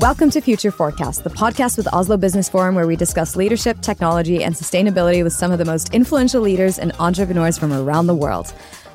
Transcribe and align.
Welcome 0.00 0.30
to 0.30 0.40
Future 0.40 0.70
Forecast, 0.70 1.24
the 1.24 1.30
podcast 1.30 1.76
with 1.76 1.86
Oslo 1.92 2.16
Business 2.16 2.48
Forum, 2.48 2.74
where 2.74 2.86
we 2.86 2.96
discuss 2.96 3.36
leadership, 3.36 3.82
technology, 3.82 4.42
and 4.42 4.54
sustainability 4.54 5.22
with 5.22 5.34
some 5.34 5.52
of 5.52 5.58
the 5.58 5.66
most 5.66 5.92
influential 5.92 6.40
leaders 6.40 6.78
and 6.78 6.92
entrepreneurs 6.98 7.58
from 7.58 7.70
around 7.70 8.06
the 8.06 8.14
world. 8.14 8.50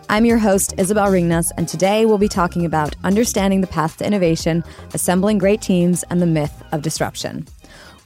I'm 0.09 0.25
your 0.25 0.39
host, 0.39 0.73
Isabel 0.79 1.05
Ringnes, 1.09 1.51
and 1.57 1.67
today 1.67 2.07
we'll 2.07 2.17
be 2.17 2.27
talking 2.27 2.65
about 2.65 2.95
understanding 3.03 3.61
the 3.61 3.67
path 3.67 3.97
to 3.97 4.05
innovation, 4.07 4.63
assembling 4.95 5.37
great 5.37 5.61
teams, 5.61 6.01
and 6.09 6.23
the 6.23 6.25
myth 6.25 6.63
of 6.71 6.81
disruption. 6.81 7.45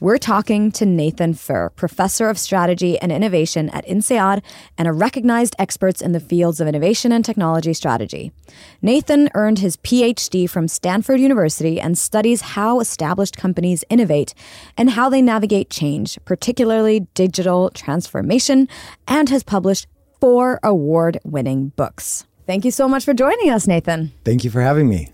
We're 0.02 0.16
talking 0.16 0.72
to 0.72 0.86
Nathan 0.86 1.34
Furr, 1.34 1.68
professor 1.76 2.30
of 2.30 2.38
strategy 2.38 2.98
and 2.98 3.12
innovation 3.12 3.68
at 3.68 3.86
INSEAD 3.86 4.42
and 4.78 4.88
a 4.88 4.94
recognized 4.94 5.54
expert 5.58 6.00
in 6.00 6.12
the 6.12 6.20
fields 6.20 6.58
of 6.58 6.66
innovation 6.66 7.12
and 7.12 7.22
technology 7.22 7.74
strategy. 7.74 8.32
Nathan 8.80 9.28
earned 9.34 9.58
his 9.58 9.76
PhD 9.76 10.48
from 10.48 10.68
Stanford 10.68 11.20
University 11.20 11.78
and 11.78 11.98
studies 11.98 12.40
how 12.40 12.80
established 12.80 13.36
companies 13.36 13.84
innovate 13.90 14.32
and 14.74 14.88
how 14.88 15.10
they 15.10 15.20
navigate 15.20 15.68
change, 15.68 16.18
particularly 16.24 17.00
digital 17.12 17.68
transformation, 17.68 18.68
and 19.06 19.28
has 19.28 19.42
published 19.42 19.86
four 20.18 20.60
award 20.62 21.18
winning 21.24 21.74
books. 21.76 22.24
Thank 22.46 22.64
you 22.64 22.70
so 22.70 22.88
much 22.88 23.04
for 23.04 23.12
joining 23.12 23.50
us, 23.50 23.66
Nathan. 23.66 24.12
Thank 24.24 24.44
you 24.44 24.50
for 24.50 24.62
having 24.62 24.88
me. 24.88 25.10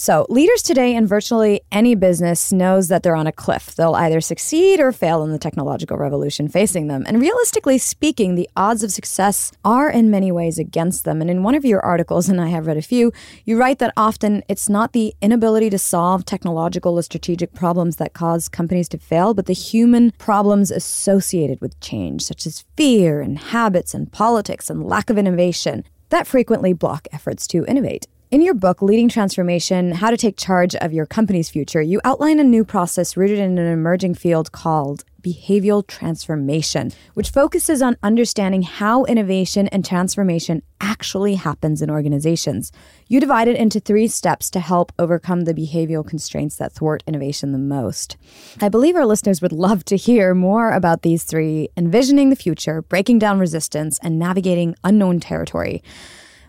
So, 0.00 0.24
leaders 0.30 0.62
today 0.62 0.94
in 0.96 1.06
virtually 1.06 1.60
any 1.70 1.94
business 1.94 2.52
knows 2.52 2.88
that 2.88 3.02
they're 3.02 3.14
on 3.14 3.26
a 3.26 3.32
cliff. 3.32 3.74
They'll 3.74 3.94
either 3.94 4.22
succeed 4.22 4.80
or 4.80 4.92
fail 4.92 5.22
in 5.22 5.30
the 5.30 5.38
technological 5.38 5.98
revolution 5.98 6.48
facing 6.48 6.86
them. 6.86 7.04
And 7.06 7.20
realistically 7.20 7.76
speaking, 7.76 8.34
the 8.34 8.48
odds 8.56 8.82
of 8.82 8.92
success 8.92 9.52
are 9.62 9.90
in 9.90 10.10
many 10.10 10.32
ways 10.32 10.58
against 10.58 11.04
them. 11.04 11.20
And 11.20 11.28
in 11.28 11.42
one 11.42 11.54
of 11.54 11.66
your 11.66 11.84
articles, 11.84 12.30
and 12.30 12.40
I 12.40 12.48
have 12.48 12.66
read 12.66 12.78
a 12.78 12.80
few, 12.80 13.12
you 13.44 13.58
write 13.58 13.78
that 13.80 13.92
often 13.94 14.42
it's 14.48 14.70
not 14.70 14.94
the 14.94 15.14
inability 15.20 15.68
to 15.68 15.78
solve 15.78 16.24
technological 16.24 16.98
or 16.98 17.02
strategic 17.02 17.52
problems 17.52 17.96
that 17.96 18.14
cause 18.14 18.48
companies 18.48 18.88
to 18.88 18.98
fail, 18.98 19.34
but 19.34 19.44
the 19.44 19.52
human 19.52 20.12
problems 20.12 20.70
associated 20.70 21.60
with 21.60 21.78
change, 21.80 22.22
such 22.22 22.46
as 22.46 22.64
fear 22.74 23.20
and 23.20 23.38
habits 23.38 23.92
and 23.92 24.10
politics 24.10 24.70
and 24.70 24.82
lack 24.82 25.10
of 25.10 25.18
innovation, 25.18 25.84
that 26.08 26.26
frequently 26.26 26.72
block 26.72 27.06
efforts 27.12 27.46
to 27.48 27.66
innovate. 27.66 28.06
In 28.30 28.42
your 28.42 28.54
book, 28.54 28.80
Leading 28.80 29.08
Transformation 29.08 29.90
How 29.90 30.12
to 30.12 30.16
Take 30.16 30.36
Charge 30.36 30.76
of 30.76 30.92
Your 30.92 31.04
Company's 31.04 31.50
Future, 31.50 31.82
you 31.82 32.00
outline 32.04 32.38
a 32.38 32.44
new 32.44 32.64
process 32.64 33.16
rooted 33.16 33.40
in 33.40 33.58
an 33.58 33.66
emerging 33.66 34.14
field 34.14 34.52
called 34.52 35.02
behavioral 35.20 35.84
transformation, 35.84 36.92
which 37.14 37.30
focuses 37.30 37.82
on 37.82 37.96
understanding 38.04 38.62
how 38.62 39.04
innovation 39.06 39.66
and 39.68 39.84
transformation 39.84 40.62
actually 40.80 41.34
happens 41.34 41.82
in 41.82 41.90
organizations. 41.90 42.70
You 43.08 43.18
divide 43.18 43.48
it 43.48 43.56
into 43.56 43.80
three 43.80 44.06
steps 44.06 44.48
to 44.50 44.60
help 44.60 44.92
overcome 44.96 45.40
the 45.40 45.52
behavioral 45.52 46.06
constraints 46.06 46.54
that 46.58 46.70
thwart 46.70 47.02
innovation 47.08 47.50
the 47.50 47.58
most. 47.58 48.16
I 48.60 48.68
believe 48.68 48.94
our 48.94 49.06
listeners 49.06 49.42
would 49.42 49.50
love 49.50 49.84
to 49.86 49.96
hear 49.96 50.36
more 50.36 50.70
about 50.70 51.02
these 51.02 51.24
three 51.24 51.68
envisioning 51.76 52.30
the 52.30 52.36
future, 52.36 52.80
breaking 52.82 53.18
down 53.18 53.40
resistance, 53.40 53.98
and 54.04 54.20
navigating 54.20 54.76
unknown 54.84 55.18
territory. 55.18 55.82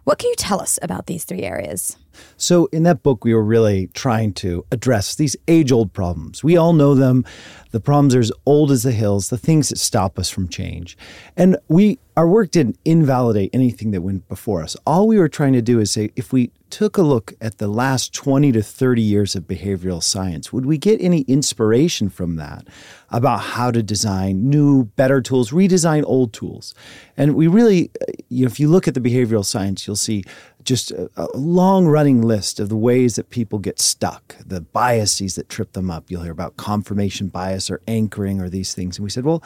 What 0.03 0.17
can 0.17 0.29
you 0.29 0.35
tell 0.35 0.59
us 0.59 0.79
about 0.81 1.05
these 1.05 1.25
three 1.25 1.43
areas? 1.43 1.95
So, 2.37 2.65
in 2.67 2.83
that 2.83 3.03
book, 3.03 3.23
we 3.23 3.33
were 3.33 3.43
really 3.43 3.87
trying 3.93 4.33
to 4.35 4.65
address 4.71 5.15
these 5.15 5.35
age 5.47 5.71
old 5.71 5.93
problems. 5.93 6.43
We 6.43 6.57
all 6.57 6.73
know 6.73 6.95
them. 6.95 7.25
The 7.71 7.79
problems 7.79 8.15
are 8.15 8.19
as 8.19 8.31
old 8.45 8.69
as 8.71 8.83
the 8.83 8.91
hills, 8.91 9.29
the 9.29 9.37
things 9.37 9.69
that 9.69 9.77
stop 9.77 10.19
us 10.19 10.29
from 10.29 10.49
change. 10.49 10.97
And 11.37 11.57
we, 11.69 11.99
our 12.17 12.27
work 12.27 12.51
didn't 12.51 12.77
invalidate 12.83 13.49
anything 13.53 13.91
that 13.91 14.01
went 14.01 14.27
before 14.27 14.61
us. 14.61 14.75
All 14.85 15.07
we 15.07 15.17
were 15.17 15.29
trying 15.29 15.53
to 15.53 15.61
do 15.61 15.79
is 15.79 15.91
say 15.91 16.11
if 16.15 16.33
we 16.33 16.51
took 16.69 16.97
a 16.97 17.01
look 17.01 17.33
at 17.39 17.57
the 17.57 17.67
last 17.67 18.13
20 18.13 18.51
to 18.53 18.63
30 18.63 19.01
years 19.01 19.35
of 19.35 19.43
behavioral 19.43 20.01
science, 20.01 20.51
would 20.51 20.65
we 20.65 20.77
get 20.77 21.01
any 21.01 21.21
inspiration 21.21 22.09
from 22.09 22.37
that 22.37 22.67
about 23.09 23.39
how 23.41 23.71
to 23.71 23.83
design 23.83 24.49
new, 24.49 24.85
better 24.85 25.21
tools, 25.21 25.51
redesign 25.51 26.03
old 26.05 26.33
tools? 26.33 26.73
And 27.17 27.35
we 27.35 27.47
really, 27.47 27.91
uh, 28.01 28.11
you 28.29 28.45
know, 28.45 28.51
if 28.51 28.59
you 28.59 28.69
look 28.69 28.87
at 28.87 28.93
the 28.93 29.01
behavioral 29.01 29.45
science, 29.45 29.85
you'll 29.85 29.95
see 29.95 30.23
just 30.63 30.91
a, 30.91 31.09
a 31.15 31.27
long 31.37 31.87
running 31.87 32.21
list 32.21 32.59
of 32.59 32.69
the 32.69 32.77
ways 32.77 33.15
that 33.15 33.29
people 33.29 33.59
get 33.59 33.79
stuck, 33.79 34.35
the 34.45 34.61
biases 34.61 35.35
that 35.35 35.49
trip 35.49 35.73
them 35.73 35.89
up. 35.89 36.09
You'll 36.09 36.23
hear 36.23 36.31
about 36.31 36.57
confirmation 36.57 37.27
bias 37.27 37.69
or 37.69 37.81
anchoring 37.87 38.41
or 38.41 38.49
these 38.49 38.73
things. 38.73 38.97
And 38.97 39.03
we 39.03 39.09
said, 39.09 39.25
well, 39.25 39.43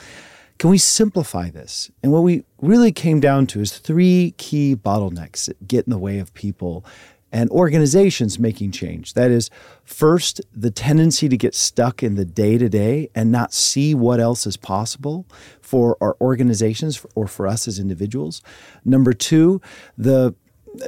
can 0.58 0.70
we 0.70 0.78
simplify 0.78 1.50
this? 1.50 1.92
And 2.02 2.12
what 2.12 2.24
we 2.24 2.46
really 2.62 2.92
came 2.92 3.20
down 3.20 3.46
to 3.48 3.62
is 3.62 3.78
three 3.78 4.34
key 4.38 4.76
bottlenecks 4.76 5.48
that 5.48 5.68
get 5.68 5.86
in 5.86 5.92
the 5.92 5.98
way 5.98 6.20
of 6.20 6.34
people 6.34 6.86
and 7.32 7.50
organizations 7.50 8.40
making 8.40 8.72
change. 8.72 9.14
That 9.14 9.30
is, 9.30 9.50
first, 9.84 10.40
the 10.56 10.72
tendency 10.72 11.28
to 11.28 11.36
get 11.36 11.54
stuck 11.54 12.02
in 12.02 12.16
the 12.16 12.24
day 12.24 12.58
to 12.58 12.70
day 12.70 13.10
and 13.14 13.30
not 13.30 13.54
see 13.54 13.94
what 13.94 14.22
else 14.22 14.48
is 14.48 14.56
possible 14.56 15.26
for 15.60 15.98
our 16.00 16.16
organizations 16.22 17.06
or 17.14 17.28
for 17.28 17.46
us 17.46 17.68
as 17.68 17.78
individuals. 17.78 18.42
Number 18.86 19.12
two, 19.12 19.60
the 19.98 20.34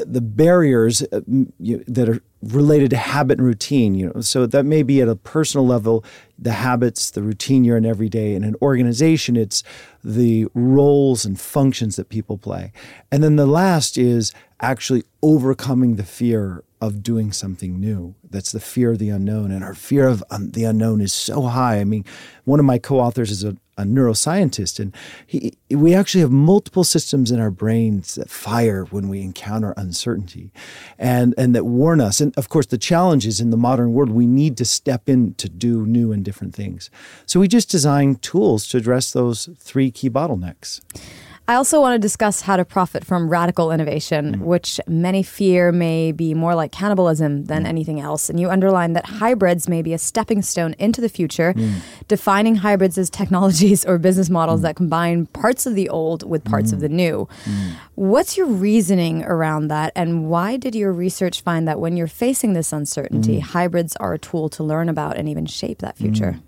the 0.05 0.21
barriers 0.21 1.01
uh, 1.11 1.21
that 1.87 2.09
are 2.09 2.21
related 2.41 2.89
to 2.91 2.97
habit 2.97 3.39
and 3.39 3.47
routine 3.47 3.95
you 3.95 4.11
know. 4.13 4.21
So 4.21 4.45
that 4.45 4.65
may 4.65 4.83
be 4.83 5.01
at 5.01 5.07
a 5.07 5.15
personal 5.15 5.65
level 5.65 6.03
the 6.37 6.53
habits 6.53 7.09
the 7.09 7.23
routine 7.23 7.63
you're 7.63 7.77
in 7.77 7.85
every 7.85 8.09
day. 8.09 8.35
In 8.35 8.43
an 8.43 8.55
organization 8.61 9.35
it's 9.35 9.63
the 10.03 10.47
roles 10.53 11.25
and 11.25 11.39
functions 11.39 11.95
that 11.95 12.09
people 12.09 12.37
play. 12.37 12.71
And 13.11 13.23
then 13.23 13.35
the 13.35 13.47
last 13.47 13.97
is 13.97 14.33
actually 14.61 15.03
overcoming 15.21 15.95
the 15.95 16.03
fear 16.03 16.63
of 16.79 17.01
doing 17.01 17.31
something 17.31 17.79
new. 17.79 18.13
That's 18.29 18.51
the 18.51 18.59
fear 18.59 18.91
of 18.91 18.99
the 18.99 19.09
unknown. 19.09 19.51
And 19.51 19.63
our 19.63 19.73
fear 19.73 20.07
of 20.07 20.23
um, 20.29 20.51
the 20.51 20.63
unknown 20.63 21.01
is 21.01 21.11
so 21.11 21.43
high. 21.43 21.79
I 21.79 21.83
mean, 21.83 22.05
one 22.43 22.59
of 22.59 22.65
my 22.65 22.77
co 22.77 22.99
authors 22.99 23.31
is 23.31 23.43
a, 23.43 23.57
a 23.79 23.83
neuroscientist, 23.83 24.79
and 24.79 24.95
he, 25.25 25.53
we 25.71 25.95
actually 25.95 26.21
have 26.21 26.31
multiple 26.31 26.83
systems 26.83 27.31
in 27.31 27.39
our 27.39 27.49
brains 27.49 28.15
that 28.15 28.29
fire 28.29 28.85
when 28.85 29.09
we 29.09 29.21
encounter 29.21 29.73
uncertainty 29.75 30.51
and, 30.99 31.33
and 31.37 31.55
that 31.55 31.65
warn 31.65 31.99
us. 31.99 32.21
And 32.21 32.37
of 32.37 32.49
course, 32.49 32.67
the 32.67 32.77
challenge 32.77 33.25
is 33.25 33.41
in 33.41 33.49
the 33.49 33.57
modern 33.57 33.93
world, 33.93 34.11
we 34.11 34.27
need 34.27 34.55
to 34.57 34.65
step 34.65 35.09
in 35.09 35.33
to 35.35 35.49
do 35.49 35.85
new 35.85 36.11
and 36.11 36.23
different 36.23 36.53
things. 36.53 36.91
So 37.25 37.39
we 37.39 37.47
just 37.47 37.71
designed 37.71 38.21
tools 38.21 38.67
to 38.69 38.77
address 38.77 39.11
those 39.11 39.49
three 39.57 39.89
key 39.89 40.09
bottlenecks. 40.09 40.81
I 41.49 41.55
also 41.55 41.79
want 41.79 41.95
to 41.95 41.99
discuss 41.99 42.41
how 42.41 42.57
to 42.57 42.65
profit 42.65 43.05
from 43.05 43.29
radical 43.29 43.71
innovation, 43.71 44.35
mm. 44.35 44.41
which 44.41 44.81
many 44.85 45.23
fear 45.23 45.71
may 45.71 46.11
be 46.11 46.33
more 46.33 46.55
like 46.55 46.73
cannibalism 46.73 47.45
than 47.45 47.63
mm. 47.63 47.67
anything 47.67 48.01
else. 48.01 48.29
And 48.29 48.37
you 48.37 48.49
underline 48.49 48.93
that 48.93 49.05
hybrids 49.05 49.69
may 49.69 49.81
be 49.81 49.93
a 49.93 49.97
stepping 49.97 50.41
stone 50.41 50.75
into 50.77 50.99
the 50.99 51.07
future, 51.07 51.53
mm. 51.53 51.75
Defining 52.07 52.55
hybrids 52.55 52.97
as 52.97 53.09
technologies 53.09 53.85
or 53.85 53.97
business 53.97 54.29
models 54.29 54.59
mm. 54.59 54.63
that 54.63 54.75
combine 54.75 55.25
parts 55.27 55.65
of 55.65 55.75
the 55.75 55.89
old 55.89 56.27
with 56.27 56.43
parts 56.43 56.71
of 56.71 56.79
mm. 56.79 56.81
the 56.81 56.89
new. 56.89 57.27
Mm. 57.45 57.73
What's 57.95 58.37
your 58.37 58.47
reasoning 58.47 59.23
around 59.23 59.69
that? 59.69 59.91
And 59.95 60.29
why 60.29 60.57
did 60.57 60.75
your 60.75 60.93
research 60.93 61.41
find 61.41 61.67
that 61.67 61.79
when 61.79 61.97
you're 61.97 62.07
facing 62.07 62.53
this 62.53 62.71
uncertainty, 62.71 63.39
hybrids 63.39 63.95
are 63.97 64.13
a 64.13 64.19
tool 64.19 64.49
to 64.49 64.63
learn 64.63 64.89
about 64.89 65.17
and 65.17 65.27
even 65.27 65.45
shape 65.45 65.79
that 65.79 65.97
future? 65.97 66.39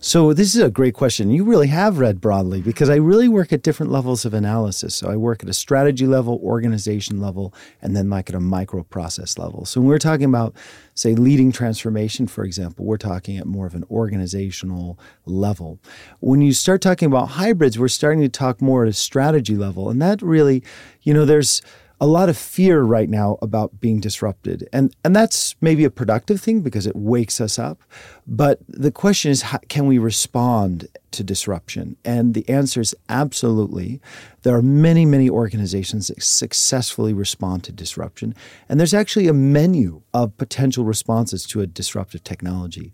So, 0.00 0.32
this 0.32 0.54
is 0.54 0.60
a 0.60 0.70
great 0.70 0.94
question. 0.94 1.30
You 1.30 1.44
really 1.44 1.68
have 1.68 1.98
read 1.98 2.20
broadly 2.20 2.60
because 2.60 2.90
I 2.90 2.96
really 2.96 3.28
work 3.28 3.52
at 3.52 3.62
different 3.62 3.92
levels 3.92 4.24
of 4.24 4.34
analysis. 4.34 4.94
So 4.94 5.10
I 5.10 5.16
work 5.16 5.42
at 5.42 5.48
a 5.48 5.52
strategy 5.52 6.06
level, 6.06 6.40
organization 6.42 7.20
level, 7.20 7.54
and 7.80 7.96
then 7.96 8.10
like 8.10 8.28
at 8.28 8.34
a 8.34 8.40
micro 8.40 8.82
process 8.82 9.38
level. 9.38 9.64
So 9.64 9.80
when 9.80 9.88
we're 9.88 9.98
talking 9.98 10.24
about, 10.24 10.54
say, 10.94 11.14
leading 11.14 11.52
transformation, 11.52 12.26
for 12.26 12.44
example, 12.44 12.84
we're 12.84 12.96
talking 12.96 13.38
at 13.38 13.46
more 13.46 13.66
of 13.66 13.74
an 13.74 13.84
organizational 13.90 14.98
level. 15.26 15.78
When 16.20 16.40
you 16.40 16.52
start 16.52 16.80
talking 16.80 17.06
about 17.06 17.30
hybrids, 17.30 17.78
we're 17.78 17.88
starting 17.88 18.20
to 18.22 18.28
talk 18.28 18.60
more 18.60 18.84
at 18.84 18.88
a 18.88 18.92
strategy 18.92 19.56
level. 19.56 19.90
And 19.90 20.00
that 20.02 20.22
really, 20.22 20.62
you 21.02 21.14
know, 21.14 21.24
there's 21.24 21.62
a 22.02 22.06
lot 22.06 22.28
of 22.28 22.36
fear 22.36 22.82
right 22.82 23.08
now 23.08 23.38
about 23.40 23.80
being 23.80 24.00
disrupted. 24.00 24.68
And, 24.72 24.92
and 25.04 25.14
that's 25.14 25.54
maybe 25.60 25.84
a 25.84 25.90
productive 25.90 26.40
thing 26.40 26.60
because 26.60 26.84
it 26.84 26.96
wakes 26.96 27.40
us 27.40 27.60
up. 27.60 27.80
But 28.26 28.58
the 28.66 28.90
question 28.90 29.30
is, 29.30 29.42
how, 29.42 29.60
can 29.68 29.86
we 29.86 29.98
respond 29.98 30.88
to 31.12 31.22
disruption? 31.22 31.96
And 32.04 32.34
the 32.34 32.48
answer 32.48 32.80
is 32.80 32.92
absolutely. 33.08 34.00
There 34.42 34.56
are 34.56 34.62
many, 34.62 35.06
many 35.06 35.30
organizations 35.30 36.08
that 36.08 36.20
successfully 36.24 37.12
respond 37.12 37.62
to 37.64 37.72
disruption. 37.72 38.34
And 38.68 38.80
there's 38.80 38.94
actually 38.94 39.28
a 39.28 39.32
menu 39.32 40.02
of 40.12 40.36
potential 40.36 40.84
responses 40.84 41.46
to 41.46 41.60
a 41.60 41.68
disruptive 41.68 42.24
technology. 42.24 42.92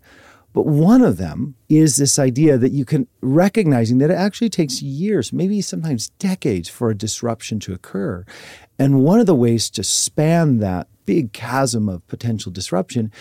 But 0.53 0.65
one 0.65 1.01
of 1.01 1.17
them 1.17 1.55
is 1.69 1.97
this 1.97 2.17
idea 2.17 2.57
that 2.57 2.71
you 2.71 2.85
can 2.85 3.07
recognizing 3.21 3.99
that 3.99 4.09
it 4.09 4.15
actually 4.15 4.49
takes 4.49 4.81
years, 4.81 5.31
maybe 5.31 5.61
sometimes 5.61 6.09
decades 6.19 6.67
for 6.67 6.89
a 6.89 6.97
disruption 6.97 7.59
to 7.61 7.73
occur. 7.73 8.25
And 8.77 9.03
one 9.03 9.19
of 9.19 9.25
the 9.25 9.35
ways 9.35 9.69
to 9.71 9.83
span 9.83 10.57
that 10.59 10.87
big 11.05 11.33
chasm 11.33 11.89
of 11.89 12.07
potential 12.07 12.51
disruption 12.51 13.11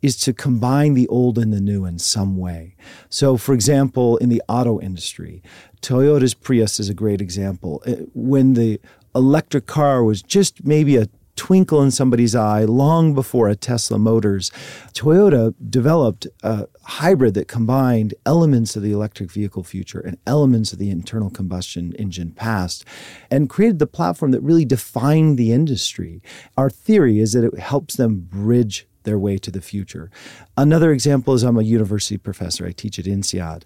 is 0.00 0.16
to 0.16 0.32
combine 0.32 0.94
the 0.94 1.08
old 1.08 1.38
and 1.38 1.52
the 1.52 1.60
new 1.60 1.84
in 1.84 1.98
some 1.98 2.36
way. 2.36 2.76
So, 3.08 3.36
for 3.36 3.52
example, 3.52 4.16
in 4.18 4.28
the 4.28 4.42
auto 4.48 4.80
industry, 4.80 5.42
Toyota's 5.80 6.34
Prius 6.34 6.78
is 6.78 6.88
a 6.88 6.94
great 6.94 7.20
example. 7.20 7.82
Uh, 7.86 7.94
when 8.14 8.54
the 8.54 8.80
electric 9.14 9.66
car 9.66 10.04
was 10.04 10.22
just 10.22 10.64
maybe 10.64 10.96
a 10.96 11.08
twinkle 11.38 11.80
in 11.80 11.90
somebody's 11.90 12.34
eye 12.34 12.64
long 12.64 13.14
before 13.14 13.48
a 13.48 13.54
Tesla 13.54 13.98
Motors. 13.98 14.50
Toyota 14.92 15.54
developed 15.70 16.26
a 16.42 16.66
hybrid 16.82 17.34
that 17.34 17.46
combined 17.46 18.12
elements 18.26 18.74
of 18.74 18.82
the 18.82 18.90
electric 18.92 19.30
vehicle 19.30 19.62
future 19.62 20.00
and 20.00 20.18
elements 20.26 20.72
of 20.72 20.80
the 20.80 20.90
internal 20.90 21.30
combustion 21.30 21.92
engine 21.94 22.32
past 22.32 22.84
and 23.30 23.48
created 23.48 23.78
the 23.78 23.86
platform 23.86 24.32
that 24.32 24.42
really 24.42 24.64
defined 24.64 25.38
the 25.38 25.52
industry. 25.52 26.20
Our 26.56 26.68
theory 26.68 27.20
is 27.20 27.32
that 27.32 27.44
it 27.44 27.58
helps 27.58 27.94
them 27.94 28.26
bridge 28.28 28.88
their 29.04 29.18
way 29.18 29.38
to 29.38 29.50
the 29.50 29.62
future. 29.62 30.10
Another 30.56 30.90
example 30.90 31.34
is 31.34 31.44
I'm 31.44 31.56
a 31.56 31.62
university 31.62 32.18
professor. 32.18 32.66
I 32.66 32.72
teach 32.72 32.98
at 32.98 33.06
INSEAD. 33.06 33.62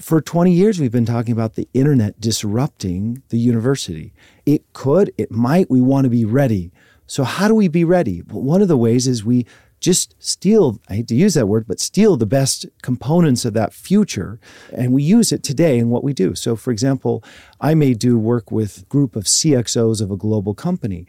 For 0.00 0.20
20 0.20 0.52
years, 0.52 0.78
we've 0.78 0.92
been 0.92 1.04
talking 1.04 1.32
about 1.32 1.54
the 1.54 1.68
internet 1.74 2.20
disrupting 2.20 3.22
the 3.30 3.38
university. 3.38 4.14
It 4.46 4.72
could, 4.72 5.12
it 5.18 5.32
might, 5.32 5.68
we 5.68 5.80
want 5.80 6.04
to 6.04 6.10
be 6.10 6.24
ready. 6.24 6.70
So, 7.10 7.24
how 7.24 7.48
do 7.48 7.56
we 7.56 7.66
be 7.66 7.82
ready? 7.82 8.22
Well, 8.22 8.40
one 8.40 8.62
of 8.62 8.68
the 8.68 8.76
ways 8.76 9.08
is 9.08 9.24
we 9.24 9.44
just 9.80 10.14
steal, 10.20 10.78
I 10.88 10.94
hate 10.94 11.08
to 11.08 11.16
use 11.16 11.34
that 11.34 11.48
word, 11.48 11.66
but 11.66 11.80
steal 11.80 12.16
the 12.16 12.24
best 12.24 12.66
components 12.82 13.44
of 13.44 13.52
that 13.54 13.72
future 13.72 14.38
and 14.72 14.92
we 14.92 15.02
use 15.02 15.32
it 15.32 15.42
today 15.42 15.78
in 15.78 15.90
what 15.90 16.04
we 16.04 16.12
do. 16.12 16.36
So 16.36 16.54
for 16.54 16.70
example, 16.70 17.24
I 17.60 17.74
may 17.74 17.94
do 17.94 18.16
work 18.16 18.52
with 18.52 18.88
group 18.88 19.16
of 19.16 19.24
CXOs 19.24 20.00
of 20.00 20.12
a 20.12 20.16
global 20.16 20.54
company 20.54 21.04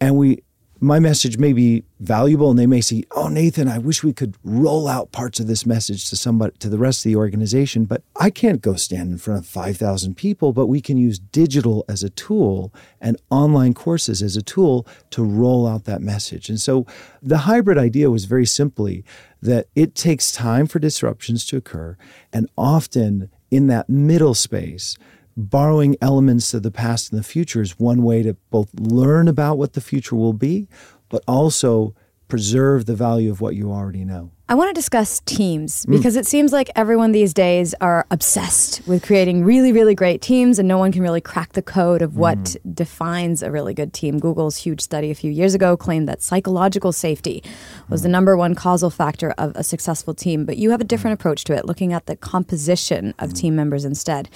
and 0.00 0.16
we 0.16 0.42
my 0.84 0.98
message 0.98 1.38
may 1.38 1.54
be 1.54 1.82
valuable 2.00 2.50
and 2.50 2.58
they 2.58 2.66
may 2.66 2.80
say, 2.80 3.04
"Oh 3.12 3.28
Nathan, 3.28 3.68
I 3.68 3.78
wish 3.78 4.04
we 4.04 4.12
could 4.12 4.36
roll 4.44 4.86
out 4.86 5.12
parts 5.12 5.40
of 5.40 5.46
this 5.46 5.64
message 5.64 6.10
to 6.10 6.16
somebody 6.16 6.54
to 6.58 6.68
the 6.68 6.78
rest 6.78 7.00
of 7.00 7.10
the 7.10 7.16
organization, 7.16 7.86
but 7.86 8.02
I 8.16 8.28
can't 8.28 8.60
go 8.60 8.74
stand 8.74 9.10
in 9.10 9.18
front 9.18 9.40
of 9.40 9.46
5,000 9.46 10.14
people, 10.14 10.52
but 10.52 10.66
we 10.66 10.82
can 10.82 10.98
use 10.98 11.18
digital 11.18 11.84
as 11.88 12.02
a 12.02 12.10
tool 12.10 12.72
and 13.00 13.16
online 13.30 13.72
courses 13.72 14.22
as 14.22 14.36
a 14.36 14.42
tool 14.42 14.86
to 15.10 15.24
roll 15.24 15.66
out 15.66 15.84
that 15.84 16.02
message." 16.02 16.50
And 16.50 16.60
so 16.60 16.84
the 17.22 17.38
hybrid 17.38 17.78
idea 17.78 18.10
was 18.10 18.26
very 18.26 18.46
simply 18.46 19.04
that 19.40 19.68
it 19.74 19.94
takes 19.94 20.32
time 20.32 20.66
for 20.66 20.78
disruptions 20.78 21.46
to 21.46 21.56
occur 21.56 21.96
and 22.32 22.48
often 22.58 23.30
in 23.50 23.68
that 23.68 23.88
middle 23.88 24.34
space 24.34 24.96
borrowing 25.36 25.96
elements 26.00 26.54
of 26.54 26.62
the 26.62 26.70
past 26.70 27.10
and 27.10 27.18
the 27.18 27.24
future 27.24 27.60
is 27.60 27.78
one 27.78 28.02
way 28.02 28.22
to 28.22 28.34
both 28.50 28.68
learn 28.74 29.28
about 29.28 29.58
what 29.58 29.72
the 29.72 29.80
future 29.80 30.16
will 30.16 30.32
be, 30.32 30.68
but 31.08 31.22
also 31.26 31.94
preserve 32.28 32.86
the 32.86 32.94
value 32.94 33.30
of 33.30 33.40
what 33.40 33.54
you 33.54 33.70
already 33.70 34.04
know. 34.04 34.30
I 34.46 34.54
want 34.56 34.68
to 34.68 34.74
discuss 34.74 35.20
teams 35.20 35.86
mm. 35.86 35.92
because 35.92 36.16
mm. 36.16 36.18
it 36.18 36.26
seems 36.26 36.52
like 36.52 36.68
everyone 36.76 37.12
these 37.12 37.32
days 37.32 37.74
are 37.80 38.04
obsessed 38.10 38.86
with 38.86 39.02
creating 39.02 39.42
really, 39.42 39.72
really 39.72 39.94
great 39.94 40.20
teams, 40.20 40.58
and 40.58 40.68
no 40.68 40.76
one 40.76 40.92
can 40.92 41.00
really 41.00 41.22
crack 41.22 41.52
the 41.52 41.62
code 41.62 42.02
of 42.02 42.18
what 42.18 42.36
mm. 42.36 42.74
defines 42.74 43.42
a 43.42 43.50
really 43.50 43.72
good 43.72 43.94
team. 43.94 44.18
Google's 44.18 44.58
huge 44.58 44.82
study 44.82 45.10
a 45.10 45.14
few 45.14 45.30
years 45.30 45.54
ago 45.54 45.78
claimed 45.78 46.06
that 46.10 46.20
psychological 46.20 46.92
safety 46.92 47.42
was 47.88 48.00
mm. 48.00 48.02
the 48.02 48.10
number 48.10 48.36
one 48.36 48.54
causal 48.54 48.90
factor 48.90 49.30
of 49.38 49.52
a 49.56 49.64
successful 49.64 50.12
team, 50.12 50.44
but 50.44 50.58
you 50.58 50.72
have 50.72 50.80
a 50.82 50.84
different 50.84 51.16
mm. 51.16 51.22
approach 51.22 51.44
to 51.44 51.54
it, 51.54 51.64
looking 51.64 51.94
at 51.94 52.04
the 52.04 52.14
composition 52.14 53.14
of 53.18 53.32
team 53.32 53.56
members 53.56 53.86
instead. 53.86 54.28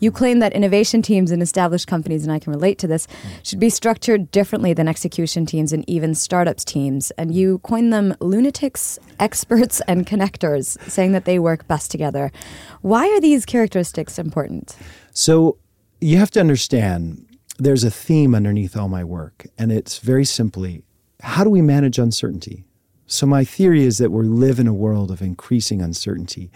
You 0.00 0.10
claim 0.10 0.40
that 0.40 0.54
innovation 0.54 1.02
teams 1.02 1.30
in 1.30 1.40
established 1.40 1.86
companies, 1.86 2.24
and 2.24 2.32
I 2.32 2.40
can 2.40 2.52
relate 2.52 2.78
to 2.78 2.88
this, 2.88 3.06
should 3.44 3.60
be 3.60 3.70
structured 3.70 4.32
differently 4.32 4.74
than 4.74 4.88
execution 4.88 5.46
teams 5.46 5.72
and 5.72 5.88
even 5.88 6.16
startups 6.16 6.64
teams, 6.64 7.12
and 7.12 7.32
you 7.32 7.58
coin 7.60 7.90
them 7.90 8.16
lunatics, 8.18 8.98
experts 9.20 9.51
experts 9.52 9.82
and 9.86 10.06
connectors, 10.06 10.80
saying 10.88 11.12
that 11.12 11.24
they 11.24 11.38
work 11.38 11.66
best 11.68 11.90
together. 11.90 12.32
Why 12.80 13.08
are 13.08 13.20
these 13.20 13.44
characteristics 13.44 14.18
important? 14.18 14.76
So 15.12 15.58
you 16.00 16.18
have 16.18 16.30
to 16.32 16.40
understand 16.40 17.26
there's 17.58 17.84
a 17.84 17.90
theme 17.90 18.34
underneath 18.34 18.76
all 18.76 18.88
my 18.88 19.04
work, 19.04 19.46
and 19.58 19.70
it's 19.70 19.98
very 19.98 20.24
simply 20.24 20.82
how 21.20 21.44
do 21.44 21.50
we 21.50 21.62
manage 21.62 21.98
uncertainty? 21.98 22.64
So, 23.06 23.26
my 23.26 23.44
theory 23.44 23.84
is 23.84 23.98
that 23.98 24.10
we 24.10 24.26
live 24.26 24.58
in 24.58 24.66
a 24.66 24.72
world 24.72 25.10
of 25.10 25.22
increasing 25.22 25.80
uncertainty 25.82 26.50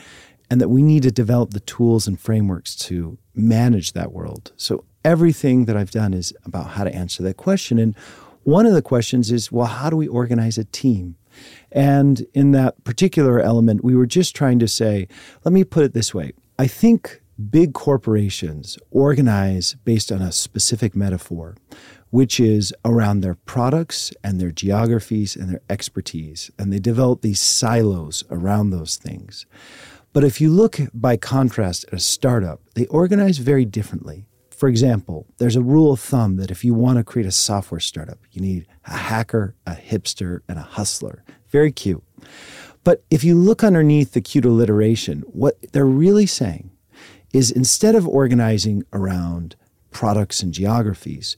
and 0.51 0.61
that 0.61 0.71
we 0.71 0.83
need 0.83 1.03
to 1.03 1.11
develop 1.11 1.51
the 1.51 1.61
tools 1.61 2.09
and 2.09 2.19
frameworks 2.19 2.75
to 2.77 3.19
manage 3.35 3.93
that 3.93 4.13
world. 4.13 4.53
So, 4.57 4.85
everything 5.05 5.67
that 5.67 5.77
I've 5.77 5.91
done 5.91 6.15
is 6.15 6.33
about 6.45 6.71
how 6.71 6.85
to 6.85 6.93
answer 6.93 7.23
that 7.23 7.37
question. 7.37 7.79
And 7.79 7.95
one 8.43 8.67
of 8.67 8.73
the 8.73 8.83
questions 8.83 9.31
is 9.31 9.53
well, 9.53 9.67
how 9.67 9.91
do 9.91 9.97
we 9.97 10.09
organize 10.09 10.59
a 10.59 10.65
team? 10.65 11.17
And 11.77 12.27
in 12.33 12.53
that 12.53 12.83
particular 12.85 13.39
element, 13.39 13.85
we 13.85 13.95
were 13.95 14.07
just 14.07 14.35
trying 14.35 14.59
to 14.61 14.67
say, 14.67 15.09
let 15.45 15.53
me 15.53 15.63
put 15.63 15.85
it 15.85 15.93
this 15.93 16.15
way. 16.15 16.33
I 16.59 16.67
think 16.67 17.21
big 17.51 17.75
corporations 17.75 18.79
organize 18.91 19.77
based 19.85 20.11
on 20.11 20.23
a 20.23 20.33
specific 20.33 20.97
metaphor, 20.97 21.55
which 22.09 22.41
is 22.41 22.73
around 22.83 23.21
their 23.21 23.35
products 23.35 24.11
and 24.25 24.41
their 24.41 24.51
geographies 24.51 25.37
and 25.37 25.51
their 25.51 25.61
expertise. 25.69 26.51
And 26.59 26.73
they 26.73 26.79
develop 26.79 27.21
these 27.21 27.41
silos 27.41 28.25
around 28.31 28.71
those 28.71 28.97
things. 28.97 29.45
But 30.15 30.25
if 30.25 30.41
you 30.41 30.49
look 30.49 30.79
by 30.95 31.19
contrast 31.19 31.85
at 31.89 31.93
a 31.93 32.01
startup, 32.01 32.63
they 32.75 32.87
organize 32.87 33.37
very 33.37 33.67
differently. 33.67 34.29
For 34.49 34.71
example, 34.71 35.27
there's 35.37 35.57
a 35.57 35.63
rule 35.63 35.93
of 35.93 36.01
thumb 36.01 36.37
that 36.37 36.51
if 36.51 36.65
you 36.65 36.73
want 36.73 36.97
to 36.97 37.05
create 37.05 37.27
a 37.27 37.33
software 37.33 37.81
startup, 37.81 38.21
you 38.33 38.41
need 38.41 38.67
a 38.87 38.97
hacker, 38.97 39.55
a 39.67 39.75
hipster, 39.75 40.41
and 40.49 40.59
a 40.59 40.63
hustler. 40.63 41.23
Very 41.51 41.73
cute. 41.73 42.03
But 42.85 43.03
if 43.11 43.25
you 43.25 43.35
look 43.35 43.65
underneath 43.65 44.13
the 44.13 44.21
cute 44.21 44.45
alliteration, 44.45 45.23
what 45.23 45.57
they're 45.73 45.87
really 45.87 46.27
saying 46.27 46.71
is 47.33 47.51
instead 47.51 47.95
of 47.95 48.07
organizing 48.07 48.85
around 48.93 49.57
products 49.91 50.43
and 50.43 50.53
geographies, 50.53 51.37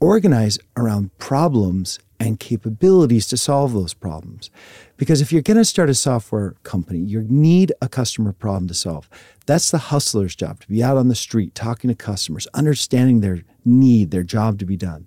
organize 0.00 0.58
around 0.76 1.16
problems 1.18 1.98
and 2.18 2.40
capabilities 2.40 3.26
to 3.26 3.36
solve 3.36 3.72
those 3.72 3.94
problems. 3.94 4.50
Because 4.96 5.20
if 5.20 5.32
you're 5.32 5.42
going 5.42 5.58
to 5.58 5.64
start 5.64 5.90
a 5.90 5.94
software 5.94 6.54
company, 6.62 7.00
you 7.00 7.26
need 7.28 7.72
a 7.82 7.88
customer 7.88 8.32
problem 8.32 8.68
to 8.68 8.74
solve. 8.74 9.08
That's 9.44 9.70
the 9.70 9.78
hustler's 9.78 10.34
job 10.34 10.60
to 10.60 10.68
be 10.68 10.82
out 10.82 10.96
on 10.96 11.08
the 11.08 11.14
street, 11.14 11.54
talking 11.54 11.88
to 11.88 11.94
customers, 11.94 12.46
understanding 12.54 13.20
their 13.20 13.42
need, 13.64 14.10
their 14.10 14.22
job 14.22 14.58
to 14.60 14.64
be 14.64 14.76
done. 14.76 15.06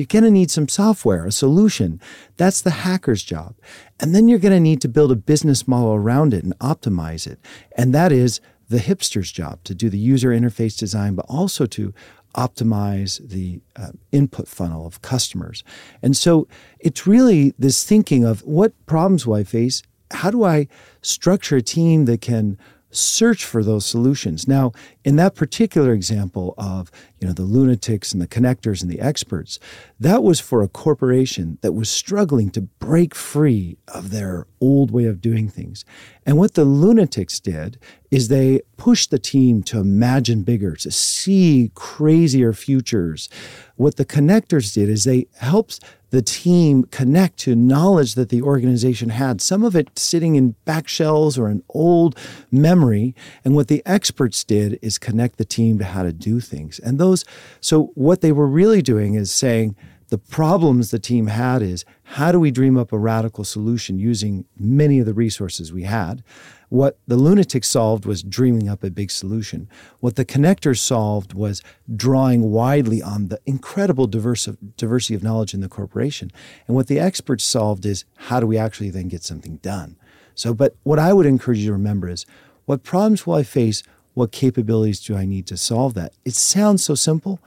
You're 0.00 0.06
going 0.06 0.24
to 0.24 0.30
need 0.30 0.50
some 0.50 0.66
software, 0.66 1.26
a 1.26 1.30
solution. 1.30 2.00
That's 2.38 2.62
the 2.62 2.70
hacker's 2.70 3.22
job. 3.22 3.54
And 4.00 4.14
then 4.14 4.28
you're 4.28 4.38
going 4.38 4.54
to 4.54 4.58
need 4.58 4.80
to 4.80 4.88
build 4.88 5.12
a 5.12 5.14
business 5.14 5.68
model 5.68 5.92
around 5.92 6.32
it 6.32 6.42
and 6.42 6.58
optimize 6.58 7.26
it. 7.26 7.38
And 7.76 7.94
that 7.94 8.10
is 8.10 8.40
the 8.70 8.78
hipster's 8.78 9.30
job 9.30 9.62
to 9.64 9.74
do 9.74 9.90
the 9.90 9.98
user 9.98 10.30
interface 10.30 10.78
design, 10.78 11.16
but 11.16 11.26
also 11.28 11.66
to 11.66 11.92
optimize 12.34 13.28
the 13.28 13.60
uh, 13.76 13.90
input 14.10 14.48
funnel 14.48 14.86
of 14.86 15.02
customers. 15.02 15.62
And 16.00 16.16
so 16.16 16.48
it's 16.78 17.06
really 17.06 17.52
this 17.58 17.84
thinking 17.84 18.24
of 18.24 18.40
what 18.44 18.72
problems 18.86 19.26
will 19.26 19.34
I 19.34 19.44
face? 19.44 19.82
How 20.12 20.30
do 20.30 20.44
I 20.44 20.66
structure 21.02 21.56
a 21.56 21.62
team 21.62 22.06
that 22.06 22.22
can 22.22 22.56
search 22.90 23.44
for 23.44 23.62
those 23.62 23.86
solutions. 23.86 24.48
Now, 24.48 24.72
in 25.04 25.16
that 25.16 25.34
particular 25.34 25.92
example 25.92 26.54
of, 26.58 26.90
you 27.18 27.26
know, 27.26 27.32
the 27.32 27.42
lunatics 27.42 28.12
and 28.12 28.20
the 28.20 28.26
connectors 28.26 28.82
and 28.82 28.90
the 28.90 29.00
experts, 29.00 29.58
that 29.98 30.22
was 30.22 30.40
for 30.40 30.62
a 30.62 30.68
corporation 30.68 31.58
that 31.62 31.72
was 31.72 31.88
struggling 31.88 32.50
to 32.50 32.60
break 32.60 33.14
free 33.14 33.78
of 33.88 34.10
their 34.10 34.46
old 34.60 34.90
way 34.90 35.06
of 35.06 35.20
doing 35.20 35.48
things. 35.48 35.84
And 36.26 36.36
what 36.36 36.54
the 36.54 36.64
lunatics 36.64 37.40
did 37.40 37.78
is 38.10 38.28
they 38.28 38.60
pushed 38.76 39.10
the 39.10 39.18
team 39.18 39.62
to 39.64 39.78
imagine 39.78 40.42
bigger, 40.42 40.76
to 40.76 40.90
see 40.90 41.70
crazier 41.74 42.52
futures. 42.52 43.28
What 43.76 43.96
the 43.96 44.04
connectors 44.04 44.74
did 44.74 44.88
is 44.88 45.04
they 45.04 45.28
helped 45.36 45.80
the 46.10 46.22
team 46.22 46.84
connect 46.84 47.38
to 47.38 47.54
knowledge 47.54 48.16
that 48.16 48.28
the 48.28 48.42
organization 48.42 49.10
had, 49.10 49.40
some 49.40 49.62
of 49.62 49.76
it 49.76 49.96
sitting 49.96 50.34
in 50.34 50.56
back 50.64 50.88
shells 50.88 51.38
or 51.38 51.46
an 51.46 51.62
old 51.70 52.18
memory. 52.50 53.14
And 53.44 53.54
what 53.54 53.68
the 53.68 53.82
experts 53.86 54.42
did 54.42 54.78
is 54.82 54.89
connect 54.98 55.38
the 55.38 55.44
team 55.44 55.78
to 55.78 55.84
how 55.84 56.02
to 56.02 56.12
do 56.12 56.40
things. 56.40 56.78
And 56.78 56.98
those, 56.98 57.24
so 57.60 57.92
what 57.94 58.20
they 58.20 58.32
were 58.32 58.46
really 58.46 58.82
doing 58.82 59.14
is 59.14 59.32
saying, 59.32 59.76
the 60.10 60.18
problems 60.18 60.90
the 60.90 60.98
team 60.98 61.28
had 61.28 61.62
is 61.62 61.84
how 62.02 62.32
do 62.32 62.40
we 62.40 62.50
dream 62.50 62.76
up 62.76 62.92
a 62.92 62.98
radical 62.98 63.44
solution 63.44 64.00
using 64.00 64.44
many 64.58 64.98
of 64.98 65.06
the 65.06 65.14
resources 65.14 65.72
we 65.72 65.84
had? 65.84 66.24
What 66.68 66.98
the 67.06 67.16
lunatics 67.16 67.68
solved 67.68 68.06
was 68.06 68.22
dreaming 68.22 68.68
up 68.68 68.82
a 68.82 68.90
big 68.90 69.12
solution. 69.12 69.68
What 70.00 70.16
the 70.16 70.24
connectors 70.24 70.78
solved 70.78 71.32
was 71.32 71.62
drawing 71.94 72.50
widely 72.50 73.00
on 73.00 73.28
the 73.28 73.40
incredible 73.46 74.08
diversity 74.08 75.14
of 75.14 75.22
knowledge 75.22 75.54
in 75.54 75.60
the 75.60 75.68
corporation. 75.68 76.32
And 76.66 76.74
what 76.74 76.88
the 76.88 76.98
experts 76.98 77.44
solved 77.44 77.86
is 77.86 78.04
how 78.16 78.40
do 78.40 78.46
we 78.48 78.58
actually 78.58 78.90
then 78.90 79.08
get 79.08 79.22
something 79.22 79.56
done? 79.58 79.96
So, 80.34 80.54
but 80.54 80.74
what 80.82 80.98
I 80.98 81.12
would 81.12 81.26
encourage 81.26 81.58
you 81.58 81.66
to 81.66 81.72
remember 81.72 82.08
is 82.08 82.26
what 82.66 82.82
problems 82.82 83.26
will 83.26 83.34
I 83.34 83.44
face? 83.44 83.82
What 84.14 84.32
capabilities 84.32 85.00
do 85.00 85.16
I 85.16 85.24
need 85.24 85.46
to 85.46 85.56
solve 85.56 85.94
that? 85.94 86.12
It 86.24 86.34
sounds 86.34 86.82
so 86.82 86.94
simple, 86.94 87.40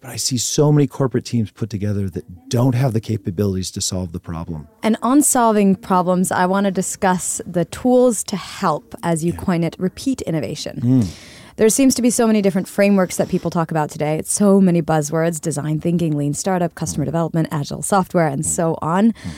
but 0.00 0.10
I 0.10 0.16
see 0.16 0.38
so 0.38 0.72
many 0.72 0.86
corporate 0.86 1.24
teams 1.24 1.50
put 1.50 1.70
together 1.70 2.08
that 2.10 2.48
don't 2.48 2.74
have 2.74 2.92
the 2.92 3.00
capabilities 3.00 3.70
to 3.72 3.80
solve 3.80 4.12
the 4.12 4.20
problem. 4.20 4.68
And 4.82 4.96
on 5.02 5.22
solving 5.22 5.76
problems, 5.76 6.30
I 6.30 6.46
want 6.46 6.64
to 6.64 6.70
discuss 6.70 7.40
the 7.46 7.64
tools 7.66 8.24
to 8.24 8.36
help, 8.36 8.94
as 9.02 9.24
you 9.24 9.32
yeah. 9.32 9.40
coin 9.40 9.64
it, 9.64 9.76
repeat 9.78 10.20
innovation. 10.22 10.80
Mm. 10.80 11.08
There 11.56 11.68
seems 11.68 11.94
to 11.96 12.02
be 12.02 12.08
so 12.08 12.26
many 12.26 12.40
different 12.40 12.68
frameworks 12.68 13.16
that 13.18 13.28
people 13.28 13.50
talk 13.50 13.70
about 13.70 13.90
today. 13.90 14.16
It's 14.16 14.32
so 14.32 14.60
many 14.60 14.80
buzzwords 14.80 15.40
design 15.40 15.80
thinking, 15.80 16.16
lean 16.16 16.32
startup, 16.32 16.74
customer 16.74 17.04
mm. 17.04 17.08
development, 17.08 17.48
agile 17.50 17.82
software, 17.82 18.26
and 18.26 18.42
mm. 18.42 18.46
so 18.46 18.78
on. 18.80 19.12
Mm. 19.12 19.30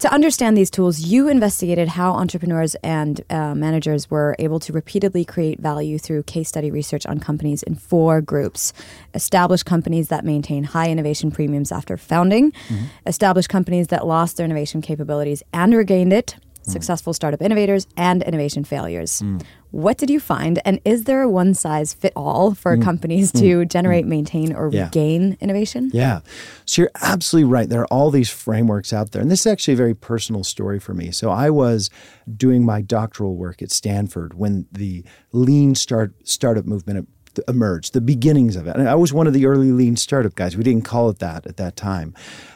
To 0.00 0.10
understand 0.10 0.56
these 0.56 0.70
tools, 0.70 1.00
you 1.00 1.28
investigated 1.28 1.88
how 1.88 2.12
entrepreneurs 2.14 2.74
and 2.76 3.20
uh, 3.28 3.54
managers 3.54 4.10
were 4.10 4.34
able 4.38 4.58
to 4.60 4.72
repeatedly 4.72 5.26
create 5.26 5.60
value 5.60 5.98
through 5.98 6.22
case 6.22 6.48
study 6.48 6.70
research 6.70 7.04
on 7.04 7.20
companies 7.20 7.62
in 7.62 7.74
four 7.74 8.22
groups 8.22 8.72
established 9.12 9.66
companies 9.66 10.08
that 10.08 10.24
maintain 10.24 10.64
high 10.64 10.88
innovation 10.88 11.30
premiums 11.30 11.70
after 11.70 11.98
founding, 11.98 12.50
mm-hmm. 12.50 12.84
established 13.06 13.50
companies 13.50 13.88
that 13.88 14.06
lost 14.06 14.38
their 14.38 14.46
innovation 14.46 14.80
capabilities 14.80 15.42
and 15.52 15.74
regained 15.74 16.14
it, 16.14 16.34
mm. 16.64 16.72
successful 16.72 17.12
startup 17.12 17.42
innovators, 17.42 17.86
and 17.98 18.22
innovation 18.22 18.64
failures. 18.64 19.20
Mm. 19.20 19.42
What 19.70 19.98
did 19.98 20.10
you 20.10 20.20
find? 20.20 20.60
And 20.64 20.80
is 20.84 21.04
there 21.04 21.22
a 21.22 21.28
one 21.28 21.54
size 21.54 21.94
fit 21.94 22.12
all 22.16 22.54
for 22.54 22.76
mm. 22.76 22.82
companies 22.82 23.30
to 23.32 23.38
mm. 23.38 23.68
generate, 23.68 24.06
maintain, 24.06 24.52
or 24.52 24.70
yeah. 24.72 24.84
regain 24.84 25.36
innovation? 25.40 25.90
Yeah. 25.92 26.20
So 26.64 26.82
you're 26.82 26.90
absolutely 27.00 27.50
right. 27.50 27.68
There 27.68 27.82
are 27.82 27.86
all 27.86 28.10
these 28.10 28.30
frameworks 28.30 28.92
out 28.92 29.12
there. 29.12 29.22
And 29.22 29.30
this 29.30 29.40
is 29.40 29.46
actually 29.46 29.74
a 29.74 29.78
very 29.78 29.94
personal 29.94 30.44
story 30.44 30.80
for 30.80 30.94
me. 30.94 31.10
So 31.10 31.30
I 31.30 31.50
was 31.50 31.90
doing 32.36 32.64
my 32.64 32.80
doctoral 32.80 33.36
work 33.36 33.62
at 33.62 33.70
Stanford 33.70 34.34
when 34.34 34.66
the 34.72 35.04
lean 35.32 35.74
start 35.74 36.14
startup 36.24 36.66
movement 36.66 37.08
emerged, 37.48 37.92
the 37.92 38.00
beginnings 38.00 38.56
of 38.56 38.66
it. 38.66 38.76
And 38.76 38.88
I 38.88 38.94
was 38.94 39.12
one 39.12 39.26
of 39.26 39.32
the 39.32 39.46
early 39.46 39.72
lean 39.72 39.96
startup 39.96 40.34
guys. 40.34 40.56
We 40.56 40.64
didn't 40.64 40.84
call 40.84 41.10
it 41.10 41.18
that 41.18 41.46
at 41.46 41.56
that 41.58 41.76
time 41.76 42.14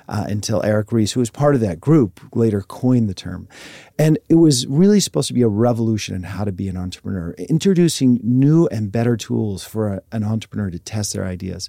uh, 0.09 0.25
until 0.28 0.62
Eric 0.62 0.93
Ries, 0.93 1.12
who 1.12 1.21
was 1.21 1.31
part 1.31 1.54
of 1.54 1.61
that 1.61 1.81
group, 1.81 2.21
later 2.35 2.62
coined 2.62 3.09
the 3.09 3.14
term. 3.14 3.49
And 3.99 4.19
it 4.28 4.37
was 4.37 4.66
really 4.66 5.00
supposed 5.00 5.28
to 5.28 5.35
be 5.35 5.43
a 5.43 5.49
revolution 5.49 6.14
in 6.14 6.23
how 6.25 6.45
to 6.45 6.52
be 6.52 6.69
an 6.69 6.76
entrepreneur, 6.76 7.33
introducing 7.33 8.21
new 8.23 8.66
and 8.69 8.90
better 8.90 9.16
tools 9.16 9.64
for 9.64 9.95
a, 9.95 10.02
an 10.12 10.25
entrepreneur 10.25 10.71
to 10.71 10.78
test 10.78 11.12
their 11.12 11.25
ideas. 11.25 11.69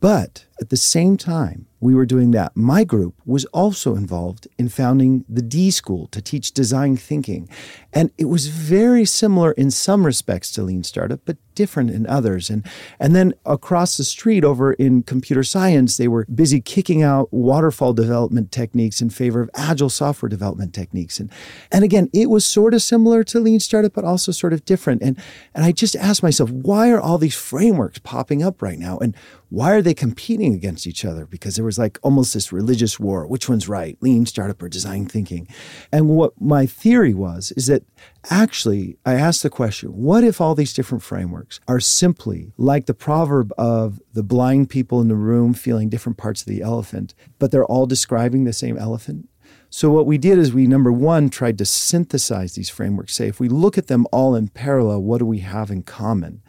But 0.00 0.45
at 0.60 0.70
the 0.70 0.76
same 0.76 1.16
time, 1.16 1.66
we 1.80 1.94
were 1.94 2.06
doing 2.06 2.30
that. 2.30 2.56
My 2.56 2.84
group 2.84 3.14
was 3.26 3.44
also 3.46 3.96
involved 3.96 4.48
in 4.58 4.68
founding 4.70 5.24
the 5.28 5.42
D 5.42 5.70
School 5.70 6.06
to 6.08 6.22
teach 6.22 6.52
design 6.52 6.96
thinking. 6.96 7.48
And 7.92 8.10
it 8.16 8.24
was 8.24 8.46
very 8.46 9.04
similar 9.04 9.52
in 9.52 9.70
some 9.70 10.06
respects 10.06 10.50
to 10.52 10.62
Lean 10.62 10.84
Startup, 10.84 11.20
but 11.24 11.36
different 11.54 11.90
in 11.90 12.06
others. 12.06 12.48
And, 12.48 12.66
and 12.98 13.14
then 13.14 13.34
across 13.44 13.96
the 13.96 14.04
street 14.04 14.42
over 14.42 14.72
in 14.74 15.02
computer 15.02 15.42
science, 15.42 15.96
they 15.96 16.08
were 16.08 16.26
busy 16.34 16.60
kicking 16.60 17.02
out 17.02 17.32
waterfall 17.32 17.92
development 17.92 18.52
techniques 18.52 19.02
in 19.02 19.10
favor 19.10 19.42
of 19.42 19.50
agile 19.54 19.90
software 19.90 20.28
development 20.28 20.72
techniques. 20.72 21.20
And, 21.20 21.30
and 21.70 21.84
again, 21.84 22.08
it 22.14 22.30
was 22.30 22.46
sort 22.46 22.72
of 22.72 22.82
similar 22.82 23.22
to 23.24 23.40
Lean 23.40 23.60
Startup, 23.60 23.92
but 23.92 24.04
also 24.04 24.32
sort 24.32 24.54
of 24.54 24.64
different. 24.64 25.02
And, 25.02 25.18
and 25.54 25.64
I 25.64 25.72
just 25.72 25.96
asked 25.96 26.22
myself, 26.22 26.50
why 26.50 26.90
are 26.90 27.00
all 27.00 27.18
these 27.18 27.36
frameworks 27.36 27.98
popping 27.98 28.42
up 28.42 28.62
right 28.62 28.78
now? 28.78 28.98
And 28.98 29.14
why 29.48 29.72
are 29.72 29.82
they 29.82 29.94
competing 29.94 30.45
against 30.54 30.86
each 30.86 31.04
other? 31.04 31.26
Because 31.26 31.56
there 31.56 31.64
was 31.64 31.78
like 31.78 31.98
almost 32.02 32.34
this 32.34 32.52
religious 32.52 32.98
war. 32.98 33.26
Which 33.26 33.48
one's 33.48 33.68
right, 33.68 33.96
lean 34.00 34.26
startup 34.26 34.62
or 34.62 34.68
design 34.68 35.06
thinking? 35.06 35.48
And 35.92 36.08
what 36.08 36.40
my 36.40 36.66
theory 36.66 37.14
was 37.14 37.52
is 37.52 37.66
that 37.66 37.84
actually 38.30 38.98
I 39.04 39.14
asked 39.14 39.42
the 39.42 39.50
question 39.50 39.90
what 39.90 40.24
if 40.24 40.40
all 40.40 40.54
these 40.54 40.72
different 40.72 41.02
frameworks 41.02 41.60
are 41.68 41.80
simply 41.80 42.52
like 42.56 42.86
the 42.86 42.94
proverb 42.94 43.52
of 43.56 44.00
the 44.12 44.22
blind 44.22 44.70
people 44.70 45.00
in 45.00 45.08
the 45.08 45.14
room 45.14 45.54
feeling 45.54 45.88
different 45.88 46.18
parts 46.18 46.42
of 46.42 46.48
the 46.48 46.62
elephant, 46.62 47.14
but 47.38 47.50
they're 47.50 47.64
all 47.64 47.86
describing 47.86 48.44
the 48.44 48.52
same 48.52 48.76
elephant? 48.76 49.28
So, 49.68 49.90
what 49.90 50.06
we 50.06 50.16
did 50.16 50.38
is 50.38 50.54
we, 50.54 50.66
number 50.66 50.92
one, 50.92 51.28
tried 51.28 51.58
to 51.58 51.66
synthesize 51.66 52.54
these 52.54 52.70
frameworks, 52.70 53.14
say, 53.14 53.26
if 53.26 53.40
we 53.40 53.48
look 53.48 53.76
at 53.76 53.88
them 53.88 54.06
all 54.12 54.34
in 54.34 54.48
parallel, 54.48 55.02
what 55.02 55.18
do 55.18 55.26
we 55.26 55.40
have 55.40 55.70
in 55.70 55.82
common? 55.82 56.40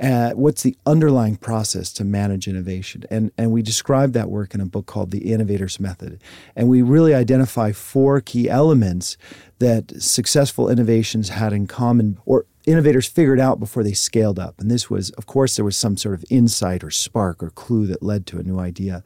Uh, 0.00 0.30
what's 0.32 0.62
the 0.62 0.76
underlying 0.86 1.36
process 1.36 1.92
to 1.94 2.04
manage 2.04 2.48
innovation? 2.48 3.04
And, 3.10 3.30
and 3.38 3.52
we 3.52 3.62
describe 3.62 4.12
that 4.12 4.30
work 4.30 4.54
in 4.54 4.60
a 4.60 4.66
book 4.66 4.86
called 4.86 5.10
The 5.10 5.32
Innovator's 5.32 5.78
Method. 5.78 6.20
And 6.56 6.68
we 6.68 6.82
really 6.82 7.14
identify 7.14 7.72
four 7.72 8.20
key 8.20 8.48
elements 8.48 9.16
that 9.58 10.02
successful 10.02 10.68
innovations 10.68 11.28
had 11.28 11.52
in 11.52 11.66
common, 11.66 12.18
or 12.26 12.46
innovators 12.66 13.06
figured 13.06 13.38
out 13.38 13.60
before 13.60 13.82
they 13.82 13.92
scaled 13.92 14.38
up. 14.38 14.58
And 14.58 14.70
this 14.70 14.90
was, 14.90 15.10
of 15.10 15.26
course, 15.26 15.56
there 15.56 15.64
was 15.64 15.76
some 15.76 15.96
sort 15.96 16.14
of 16.14 16.24
insight 16.28 16.82
or 16.82 16.90
spark 16.90 17.42
or 17.42 17.50
clue 17.50 17.86
that 17.86 18.02
led 18.02 18.26
to 18.26 18.38
a 18.38 18.42
new 18.42 18.58
idea. 18.58 19.04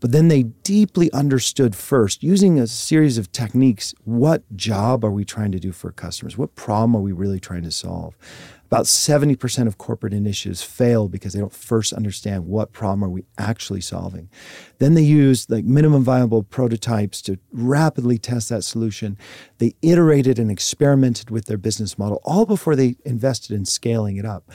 But 0.00 0.12
then 0.12 0.28
they 0.28 0.44
deeply 0.44 1.10
understood 1.12 1.74
first, 1.74 2.22
using 2.22 2.60
a 2.60 2.66
series 2.66 3.18
of 3.18 3.32
techniques, 3.32 3.94
what 4.04 4.44
job 4.56 5.04
are 5.04 5.10
we 5.10 5.24
trying 5.24 5.50
to 5.52 5.58
do 5.58 5.72
for 5.72 5.90
customers? 5.90 6.38
What 6.38 6.54
problem 6.54 6.94
are 6.94 7.02
we 7.02 7.12
really 7.12 7.40
trying 7.40 7.64
to 7.64 7.72
solve? 7.72 8.16
About 8.70 8.84
70% 8.84 9.66
of 9.66 9.78
corporate 9.78 10.12
initiatives 10.12 10.62
fail 10.62 11.08
because 11.08 11.32
they 11.32 11.40
don't 11.40 11.52
first 11.52 11.94
understand 11.94 12.46
what 12.46 12.72
problem 12.72 13.02
are 13.02 13.08
we 13.08 13.24
actually 13.38 13.80
solving. 13.80 14.28
Then 14.78 14.92
they 14.92 15.02
use 15.02 15.48
like 15.48 15.64
minimum 15.64 16.04
viable 16.04 16.42
prototypes 16.42 17.22
to 17.22 17.38
rapidly 17.50 18.18
test 18.18 18.50
that 18.50 18.64
solution. 18.64 19.16
They 19.56 19.74
iterated 19.80 20.38
and 20.38 20.50
experimented 20.50 21.30
with 21.30 21.46
their 21.46 21.56
business 21.56 21.98
model 21.98 22.20
all 22.24 22.44
before 22.44 22.76
they 22.76 22.96
invested 23.06 23.56
in 23.56 23.64
scaling 23.64 24.18
it 24.18 24.26
up 24.26 24.50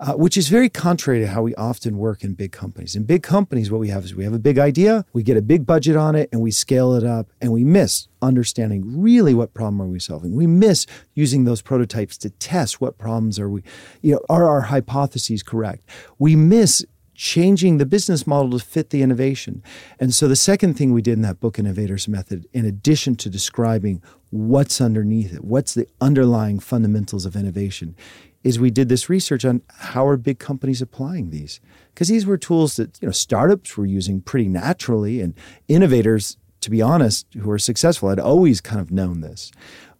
uh, 0.00 0.14
which 0.14 0.36
is 0.36 0.48
very 0.48 0.68
contrary 0.68 1.20
to 1.20 1.26
how 1.26 1.42
we 1.42 1.54
often 1.56 1.98
work 1.98 2.22
in 2.22 2.34
big 2.34 2.52
companies. 2.52 2.94
In 2.94 3.04
big 3.04 3.22
companies, 3.22 3.70
what 3.70 3.80
we 3.80 3.88
have 3.88 4.04
is 4.04 4.14
we 4.14 4.24
have 4.24 4.32
a 4.32 4.38
big 4.38 4.58
idea, 4.58 5.04
we 5.12 5.22
get 5.22 5.36
a 5.36 5.42
big 5.42 5.66
budget 5.66 5.96
on 5.96 6.14
it, 6.14 6.28
and 6.32 6.40
we 6.40 6.50
scale 6.50 6.94
it 6.94 7.04
up, 7.04 7.28
and 7.40 7.52
we 7.52 7.64
miss 7.64 8.08
understanding 8.22 9.00
really 9.00 9.34
what 9.34 9.54
problem 9.54 9.82
are 9.82 9.86
we 9.86 9.98
solving. 9.98 10.34
We 10.34 10.46
miss 10.46 10.86
using 11.14 11.44
those 11.44 11.62
prototypes 11.62 12.16
to 12.18 12.30
test 12.30 12.80
what 12.80 12.98
problems 12.98 13.38
are 13.38 13.50
we, 13.50 13.62
you 14.02 14.14
know, 14.14 14.20
are 14.28 14.48
our 14.48 14.62
hypotheses 14.62 15.42
correct. 15.42 15.88
We 16.18 16.36
miss 16.36 16.84
changing 17.18 17.78
the 17.78 17.84
business 17.84 18.28
model 18.28 18.56
to 18.56 18.64
fit 18.64 18.90
the 18.90 19.02
innovation. 19.02 19.60
And 19.98 20.14
so 20.14 20.28
the 20.28 20.36
second 20.36 20.74
thing 20.74 20.92
we 20.92 21.02
did 21.02 21.14
in 21.14 21.22
that 21.22 21.40
book, 21.40 21.58
Innovators 21.58 22.06
Method, 22.06 22.46
in 22.52 22.64
addition 22.64 23.16
to 23.16 23.28
describing 23.28 24.00
what's 24.30 24.80
underneath 24.80 25.34
it, 25.34 25.44
what's 25.44 25.74
the 25.74 25.88
underlying 26.00 26.60
fundamentals 26.60 27.26
of 27.26 27.34
innovation, 27.34 27.96
is 28.44 28.60
we 28.60 28.70
did 28.70 28.88
this 28.88 29.08
research 29.10 29.44
on 29.44 29.62
how 29.78 30.06
are 30.06 30.16
big 30.16 30.38
companies 30.38 30.80
applying 30.80 31.30
these. 31.30 31.58
Because 31.92 32.06
these 32.06 32.24
were 32.24 32.38
tools 32.38 32.76
that 32.76 32.96
you 33.02 33.08
know 33.08 33.12
startups 33.12 33.76
were 33.76 33.84
using 33.84 34.20
pretty 34.20 34.48
naturally 34.48 35.20
and 35.20 35.34
innovators 35.66 36.36
to 36.60 36.70
be 36.70 36.80
honest 36.80 37.26
who 37.34 37.50
are 37.50 37.58
successful 37.58 38.08
had 38.08 38.20
always 38.20 38.60
kind 38.60 38.80
of 38.80 38.92
known 38.92 39.22
this. 39.22 39.50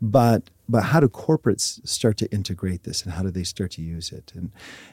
But 0.00 0.50
but 0.68 0.84
how 0.84 1.00
do 1.00 1.08
corporates 1.08 1.84
start 1.86 2.16
to 2.18 2.30
integrate 2.30 2.84
this 2.84 3.02
and 3.02 3.12
how 3.12 3.22
do 3.22 3.30
they 3.30 3.42
start 3.44 3.72
to 3.72 3.82
use 3.82 4.12
it? 4.12 4.32
And 4.36 4.52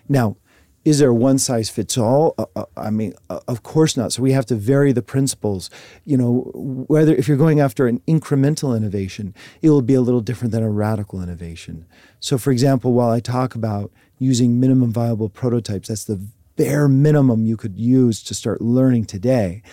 now 0.09 0.37
is 0.85 0.99
there 0.99 1.11
one 1.11 1.39
size 1.39 1.69
fits 1.69 1.97
all? 1.97 2.35
Uh, 2.37 2.45
uh, 2.55 2.65
I 2.77 2.91
mean, 2.91 3.15
uh, 3.29 3.39
of 3.47 3.63
course 3.63 3.97
not. 3.97 4.13
So 4.13 4.21
we 4.21 4.31
have 4.33 4.45
to 4.45 4.55
vary 4.55 4.91
the 4.91 5.01
principles. 5.01 5.71
You 6.05 6.15
know, 6.15 6.51
whether 6.53 7.13
if 7.13 7.27
you're 7.27 7.37
going 7.37 7.59
after 7.59 7.87
an 7.87 8.01
incremental 8.07 8.77
innovation, 8.77 9.33
it 9.63 9.71
will 9.71 9.81
be 9.81 9.95
a 9.95 10.01
little 10.01 10.21
different 10.21 10.51
than 10.51 10.63
a 10.63 10.69
radical 10.69 11.21
innovation. 11.21 11.85
So, 12.19 12.37
for 12.37 12.51
example, 12.51 12.93
while 12.93 13.09
I 13.09 13.19
talk 13.19 13.55
about 13.55 13.91
using 14.19 14.59
minimum 14.59 14.93
viable 14.93 15.27
prototypes, 15.27 15.87
that's 15.87 16.05
the 16.05 16.21
bare 16.55 16.87
minimum 16.87 17.45
you 17.45 17.57
could 17.57 17.77
use 17.77 18.23
to 18.23 18.35
start 18.35 18.61
learning 18.61 19.05
today. 19.05 19.63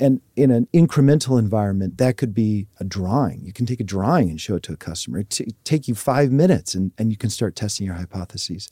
And 0.00 0.20
in 0.36 0.52
an 0.52 0.68
incremental 0.72 1.38
environment, 1.38 1.98
that 1.98 2.16
could 2.16 2.32
be 2.32 2.68
a 2.78 2.84
drawing. 2.84 3.40
You 3.40 3.52
can 3.52 3.66
take 3.66 3.80
a 3.80 3.84
drawing 3.84 4.30
and 4.30 4.40
show 4.40 4.54
it 4.56 4.62
to 4.64 4.72
a 4.72 4.76
customer. 4.76 5.18
It 5.20 5.30
t- 5.30 5.54
take 5.64 5.88
you 5.88 5.96
five 5.96 6.30
minutes, 6.30 6.74
and, 6.74 6.92
and 6.98 7.10
you 7.10 7.16
can 7.16 7.30
start 7.30 7.56
testing 7.56 7.84
your 7.84 7.96
hypotheses. 7.96 8.70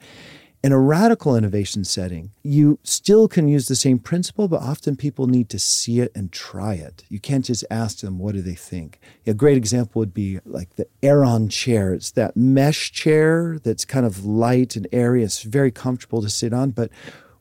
In 0.62 0.72
a 0.72 0.78
radical 0.80 1.36
innovation 1.36 1.84
setting, 1.84 2.32
you 2.42 2.78
still 2.82 3.28
can 3.28 3.46
use 3.46 3.68
the 3.68 3.76
same 3.76 3.98
principle, 3.98 4.48
but 4.48 4.62
often 4.62 4.96
people 4.96 5.26
need 5.26 5.48
to 5.50 5.58
see 5.58 6.00
it 6.00 6.10
and 6.14 6.32
try 6.32 6.74
it. 6.74 7.04
You 7.08 7.20
can't 7.20 7.44
just 7.44 7.64
ask 7.70 8.00
them, 8.00 8.18
what 8.18 8.34
do 8.34 8.42
they 8.42 8.54
think? 8.54 8.98
A 9.26 9.34
great 9.34 9.56
example 9.56 10.00
would 10.00 10.14
be 10.14 10.40
like 10.44 10.74
the 10.74 10.88
Aeron 11.02 11.48
chair. 11.50 11.94
It's 11.94 12.10
that 12.12 12.36
mesh 12.36 12.90
chair 12.90 13.58
that's 13.62 13.84
kind 13.84 14.04
of 14.04 14.24
light 14.24 14.74
and 14.74 14.88
airy. 14.90 15.22
It's 15.22 15.42
very 15.42 15.70
comfortable 15.70 16.22
to 16.22 16.30
sit 16.30 16.52
on. 16.52 16.70
But 16.70 16.90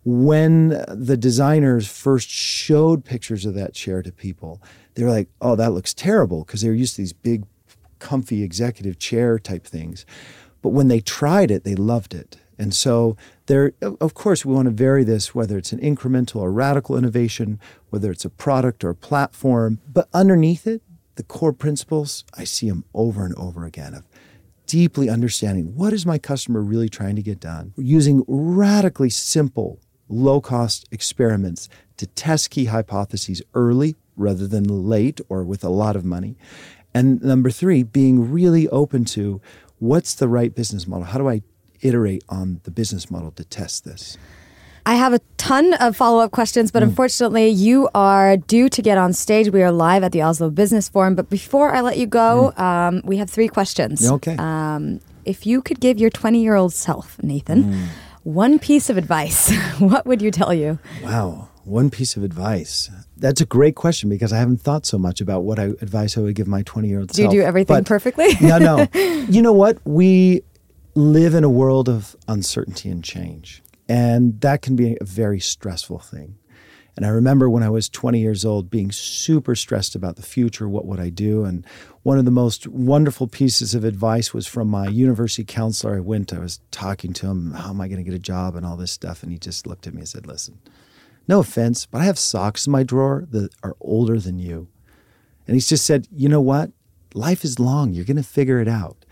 when 0.04 0.84
the 0.88 1.18
designers 1.18 1.88
first 1.88 2.30
showed 2.30 3.06
pictures 3.06 3.46
of 3.46 3.56
that 3.56 3.74
chair 3.74 4.04
to 4.04 4.12
people, 4.12 4.62
they 4.94 5.04
were 5.04 5.10
like, 5.10 5.30
oh, 5.42 5.56
that 5.56 5.72
looks 5.72 5.94
terrible 5.96 6.44
because 6.44 6.62
they 6.62 6.70
were 6.70 6.76
used 6.76 6.96
to 6.98 7.02
these 7.02 7.14
big, 7.14 7.46
comfy 7.98 8.44
executive 8.44 9.00
chair 9.00 9.40
type 9.40 9.66
things. 9.66 10.06
But 10.62 10.70
when 10.70 10.90
they 10.90 11.00
tried 11.00 11.50
it, 11.50 11.64
they 11.64 11.76
loved 11.76 12.14
it 12.14 12.38
and 12.58 12.74
so 12.74 13.18
there 13.48 13.74
of 13.82 14.14
course 14.14 14.46
we 14.46 14.54
want 14.54 14.66
to 14.68 14.72
vary 14.72 15.04
this 15.04 15.36
whether 15.36 15.58
it's 15.58 15.72
an 15.72 15.80
incremental 15.80 16.38
or 16.38 16.52
radical 16.52 16.98
innovation, 16.98 17.60
whether 17.90 18.12
it's 18.12 18.26
a 18.26 18.30
product 18.30 18.84
or 18.84 18.90
a 18.90 18.96
platform, 18.96 19.80
but 19.92 20.08
underneath 20.14 20.66
it, 20.68 20.82
the 21.16 21.24
core 21.24 21.54
principles, 21.54 22.26
I 22.38 22.44
see 22.44 22.70
them 22.70 22.84
over 22.94 23.26
and 23.26 23.36
over 23.36 23.66
again 23.66 23.94
of 23.94 24.08
deeply 24.66 25.10
understanding 25.10 25.76
what 25.76 25.94
is 25.94 26.06
my 26.06 26.18
customer 26.18 26.62
really 26.62 26.90
trying 26.90 27.16
to 27.16 27.22
get 27.22 27.40
done, 27.40 27.74
using 27.78 28.24
radically 28.28 29.10
simple, 29.10 29.80
low-cost 30.10 30.88
experiments 30.92 31.70
to 31.98 32.08
test 32.08 32.50
key 32.50 32.66
hypotheses 32.66 33.42
early 33.54 33.96
rather 34.18 34.48
than 34.48 34.64
late 34.64 35.22
or 35.30 35.44
with 35.44 35.64
a 35.64 35.70
lot 35.70 35.96
of 35.96 36.04
money. 36.04 36.36
And 36.94 37.22
number 37.22 37.52
3, 37.52 37.84
being 37.84 38.32
really 38.32 38.68
open 38.70 39.06
to 39.06 39.42
what's 39.80 40.14
the 40.14 40.28
right 40.28 40.54
business 40.56 40.88
model? 40.88 41.06
How 41.06 41.18
do 41.18 41.30
I 41.30 41.42
iterate 41.82 42.24
on 42.30 42.62
the 42.64 42.72
business 42.72 43.10
model 43.10 43.32
to 43.32 43.44
test 43.44 43.86
this. 43.86 44.18
I 44.88 44.96
have 44.96 45.14
a 45.14 45.20
ton 45.38 45.74
of 45.76 45.98
follow 45.98 46.24
up 46.24 46.32
questions, 46.32 46.72
but 46.72 46.84
mm. 46.84 46.88
unfortunately, 46.88 47.50
you 47.50 47.90
are 47.96 48.38
due 48.38 48.70
to 48.70 48.82
get 48.84 49.00
on 49.00 49.14
stage. 49.14 49.50
We 49.50 49.64
are 49.64 49.72
live 49.72 50.04
at 50.04 50.12
the 50.12 50.22
Oslo 50.22 50.52
Business 50.52 50.88
Forum. 50.88 51.16
But 51.16 51.28
before 51.30 51.74
I 51.74 51.82
let 51.82 51.98
you 51.98 52.06
go, 52.06 52.54
mm. 52.56 52.62
um, 52.62 53.02
we 53.04 53.18
have 53.18 53.30
three 53.30 53.48
questions. 53.48 54.08
Okay. 54.08 54.36
Um, 54.38 55.02
if 55.26 55.48
you 55.48 55.64
could 55.64 55.80
give 55.80 55.98
your 55.98 56.12
20 56.12 56.42
year 56.42 56.54
old 56.54 56.72
self, 56.72 57.18
Nathan, 57.24 57.64
mm. 57.64 57.88
one 58.24 58.60
piece 58.60 58.92
of 58.92 58.98
advice, 58.98 59.52
what 59.80 60.06
would 60.06 60.22
you 60.22 60.30
tell 60.30 60.54
you? 60.54 60.78
Wow. 61.04 61.50
One 61.64 61.90
piece 61.90 62.16
of 62.16 62.24
advice. 62.24 62.92
That's 63.18 63.42
a 63.42 63.46
great 63.46 63.76
question 63.76 64.08
because 64.08 64.32
I 64.32 64.38
haven't 64.38 64.62
thought 64.62 64.86
so 64.86 65.00
much 65.00 65.20
about 65.20 65.46
what 65.46 65.58
I, 65.58 65.64
advice 65.82 66.16
I 66.16 66.22
would 66.22 66.36
give 66.36 66.48
my 66.48 66.62
20 66.62 66.88
year 66.88 67.00
old 67.00 67.12
self. 67.12 67.32
Do 67.32 67.36
you 67.36 67.42
do 67.42 67.48
everything 67.48 67.78
but, 67.78 67.86
perfectly? 67.88 68.36
no, 68.40 68.60
no. 68.60 68.88
You 69.28 69.42
know 69.42 69.54
what? 69.54 69.80
We 69.84 70.44
live 70.96 71.36
in 71.36 71.44
a 71.44 71.50
world 71.50 71.90
of 71.90 72.16
uncertainty 72.28 72.90
and 72.90 73.04
change. 73.04 73.62
And 73.88 74.40
that 74.42 74.62
can 74.62 74.76
be 74.76 74.98
a 75.00 75.04
very 75.04 75.40
stressful 75.40 76.00
thing. 76.00 76.38
And 76.96 77.06
I 77.06 77.10
remember 77.10 77.50
when 77.50 77.62
I 77.62 77.70
was 77.70 77.90
20 77.90 78.20
years 78.20 78.46
old 78.46 78.70
being 78.70 78.90
super 78.90 79.54
stressed 79.54 79.96
about 79.96 80.16
the 80.16 80.22
future, 80.22 80.70
what 80.70 80.86
would 80.86 81.00
I 81.00 81.10
do? 81.10 81.44
And 81.44 81.66
one 82.04 82.18
of 82.18 82.24
the 82.24 82.32
most 82.32 82.68
wonderful 82.68 83.28
pieces 83.28 83.76
of 83.76 83.84
advice 83.84 84.34
was 84.34 84.48
from 84.48 84.70
my 84.70 84.88
university 84.88 85.44
counselor. 85.44 85.98
I 85.98 86.00
went, 86.00 86.32
I 86.32 86.40
was 86.40 86.62
talking 86.72 87.12
to 87.14 87.28
him, 87.28 87.52
how 87.52 87.72
am 87.72 87.82
I 87.82 87.90
going 87.90 87.98
to 87.98 88.10
get 88.10 88.14
a 88.14 88.20
job 88.20 88.56
and 88.56 88.66
all 88.66 88.78
this 88.78 88.94
stuff. 88.94 89.24
And 89.24 89.32
he 89.32 89.38
just 89.38 89.68
looked 89.68 89.88
at 89.88 89.94
me 89.94 90.00
and 90.00 90.08
said, 90.08 90.26
Listen, 90.26 90.58
no 91.28 91.40
offense, 91.42 91.86
but 91.86 92.00
I 92.00 92.06
have 92.06 92.18
socks 92.18 92.66
in 92.66 92.72
my 92.72 92.84
drawer 92.84 93.26
that 93.32 93.54
are 93.62 93.76
older 93.82 94.18
than 94.18 94.40
you. 94.40 94.70
And 95.48 95.56
he's 95.56 95.68
just 95.68 95.86
said, 95.86 96.08
You 96.16 96.30
know 96.30 96.42
what? 96.42 96.72
Life 97.14 97.44
is 97.44 97.60
long. 97.60 97.92
You're 97.92 98.06
going 98.06 98.16
to 98.18 98.24
figure 98.24 98.62
it 98.62 98.70
out. 98.70 99.04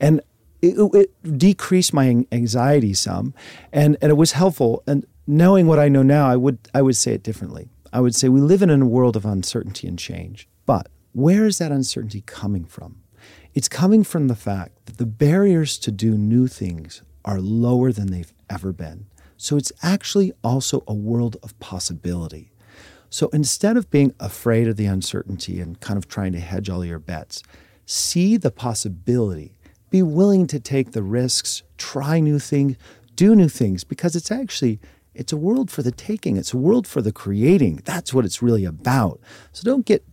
And 0.00 0.20
it, 0.60 0.76
it, 0.94 1.38
decreased 1.38 1.92
my 1.92 2.24
anxiety 2.32 2.94
some, 2.94 3.34
and, 3.72 3.96
and 4.00 4.10
it 4.10 4.16
was 4.16 4.32
helpful. 4.32 4.82
And 4.86 5.06
knowing 5.26 5.66
what 5.66 5.78
I 5.78 5.88
know 5.88 6.02
now, 6.02 6.28
I 6.28 6.36
would 6.36 6.58
I 6.74 6.82
would 6.82 6.96
say 6.96 7.12
it 7.12 7.22
differently. 7.22 7.68
I 7.92 8.00
would 8.00 8.14
say 8.14 8.28
we 8.28 8.40
live 8.40 8.62
in 8.62 8.70
a 8.70 8.86
world 8.86 9.16
of 9.16 9.24
uncertainty 9.24 9.86
and 9.88 9.98
change. 9.98 10.48
But 10.66 10.88
where 11.12 11.46
is 11.46 11.58
that 11.58 11.72
uncertainty 11.72 12.22
coming 12.22 12.64
from? 12.64 13.02
It's 13.54 13.68
coming 13.68 14.04
from 14.04 14.28
the 14.28 14.36
fact 14.36 14.86
that 14.86 14.98
the 14.98 15.06
barriers 15.06 15.78
to 15.78 15.90
do 15.90 16.16
new 16.16 16.46
things 16.46 17.02
are 17.24 17.40
lower 17.40 17.92
than 17.92 18.10
they've 18.10 18.32
ever 18.50 18.72
been. 18.72 19.06
So 19.36 19.56
it's 19.56 19.72
actually 19.82 20.32
also 20.44 20.82
a 20.86 20.94
world 20.94 21.36
of 21.42 21.58
possibility. 21.60 22.52
So 23.10 23.28
instead 23.28 23.76
of 23.76 23.90
being 23.90 24.14
afraid 24.20 24.68
of 24.68 24.76
the 24.76 24.86
uncertainty 24.86 25.60
and 25.60 25.80
kind 25.80 25.96
of 25.96 26.08
trying 26.08 26.32
to 26.32 26.40
hedge 26.40 26.68
all 26.68 26.84
your 26.84 26.98
bets, 26.98 27.42
see 27.86 28.36
the 28.36 28.50
possibility 28.50 29.57
be 29.90 30.02
willing 30.02 30.46
to 30.48 30.60
take 30.60 30.92
the 30.92 31.02
risks, 31.02 31.62
try 31.76 32.20
new 32.20 32.38
things, 32.38 32.76
do 33.14 33.34
new 33.34 33.48
things 33.48 33.84
because 33.84 34.14
it's 34.14 34.30
actually 34.30 34.80
it's 35.14 35.32
a 35.32 35.36
world 35.36 35.70
for 35.70 35.82
the 35.82 35.90
taking. 35.90 36.36
It's 36.36 36.54
a 36.54 36.56
world 36.56 36.86
for 36.86 37.02
the 37.02 37.10
creating. 37.10 37.80
That's 37.84 38.14
what 38.14 38.24
it's 38.24 38.40
really 38.40 38.64
about. 38.64 39.20
So 39.52 39.64
don't 39.64 39.84
get 39.84 40.04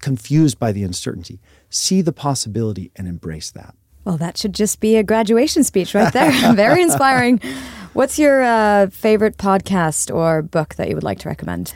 confused 0.00 0.60
by 0.60 0.70
the 0.70 0.84
uncertainty. 0.84 1.40
See 1.70 2.02
the 2.02 2.12
possibility 2.12 2.92
and 2.94 3.08
embrace 3.08 3.50
that. 3.50 3.74
Well, 4.04 4.16
that 4.18 4.36
should 4.36 4.54
just 4.54 4.80
be 4.80 4.96
a 4.96 5.02
graduation 5.02 5.64
speech 5.64 5.94
right 5.94 6.12
there. 6.12 6.30
Very 6.54 6.82
inspiring. 6.82 7.40
What's 7.94 8.18
your 8.18 8.42
uh, 8.42 8.88
favorite 8.88 9.38
podcast 9.38 10.14
or 10.14 10.42
book 10.42 10.76
that 10.76 10.88
you 10.88 10.94
would 10.94 11.04
like 11.04 11.18
to 11.20 11.28
recommend? 11.28 11.74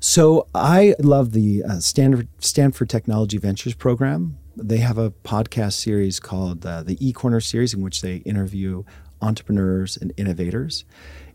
So 0.00 0.48
I 0.54 0.94
love 0.98 1.32
the 1.32 1.62
uh, 1.62 1.78
Stanford, 1.78 2.28
Stanford 2.38 2.88
Technology 2.88 3.38
Ventures 3.38 3.74
program 3.74 4.38
they 4.56 4.78
have 4.78 4.98
a 4.98 5.10
podcast 5.10 5.74
series 5.74 6.18
called 6.18 6.64
uh, 6.64 6.82
the 6.82 6.96
E 7.06 7.12
Corner 7.12 7.40
series, 7.40 7.74
in 7.74 7.82
which 7.82 8.00
they 8.00 8.16
interview 8.18 8.84
entrepreneurs 9.20 9.96
and 9.96 10.12
innovators. 10.16 10.84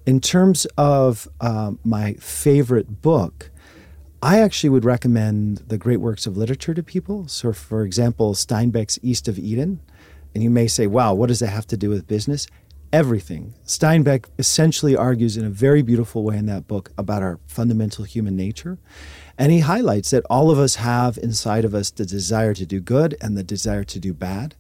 In 0.06 0.20
terms 0.20 0.66
of 0.78 1.28
um, 1.40 1.80
my 1.84 2.14
favorite 2.14 3.02
book, 3.02 3.52
I 4.22 4.40
actually 4.40 4.70
would 4.70 4.86
recommend 4.86 5.58
the 5.68 5.78
great 5.78 5.98
works 5.98 6.26
of 6.26 6.38
literature 6.38 6.74
to 6.74 6.84
people. 6.84 7.28
So, 7.28 7.54
for 7.54 7.84
example, 7.84 8.34
Steinbeck's 8.34 9.00
East 9.02 9.28
of 9.28 9.38
Eden. 9.40 9.80
And 10.34 10.44
you 10.44 10.50
may 10.50 10.68
say, 10.68 10.88
wow, 10.88 11.14
what 11.14 11.28
does 11.28 11.40
that 11.40 11.48
have 11.48 11.68
to 11.68 11.78
do 11.78 11.90
with 11.90 12.08
business? 12.08 12.48
Everything. 12.94 13.54
Steinbeck 13.66 14.26
essentially 14.38 14.98
argues 14.98 15.38
in 15.38 15.46
a 15.46 15.50
very 15.50 15.82
beautiful 15.82 16.26
way 16.26 16.36
in 16.36 16.46
that 16.48 16.68
book 16.68 16.92
about 16.98 17.24
our 17.24 17.40
fundamental 17.48 18.04
human 18.04 18.36
nature. 18.36 18.80
And 19.38 19.50
he 19.52 19.60
highlights 19.60 20.10
that 20.12 20.26
all 20.30 20.52
of 20.52 20.60
us 20.60 20.76
have 20.76 21.18
inside 21.18 21.64
of 21.64 21.74
us 21.74 21.90
the 21.90 22.06
desire 22.06 22.54
to 22.54 22.66
do 22.66 22.82
good 22.82 23.16
and 23.22 23.38
the 23.38 23.44
desire 23.44 23.86
to 23.86 24.00
do 24.00 24.14
bad. 24.14 24.56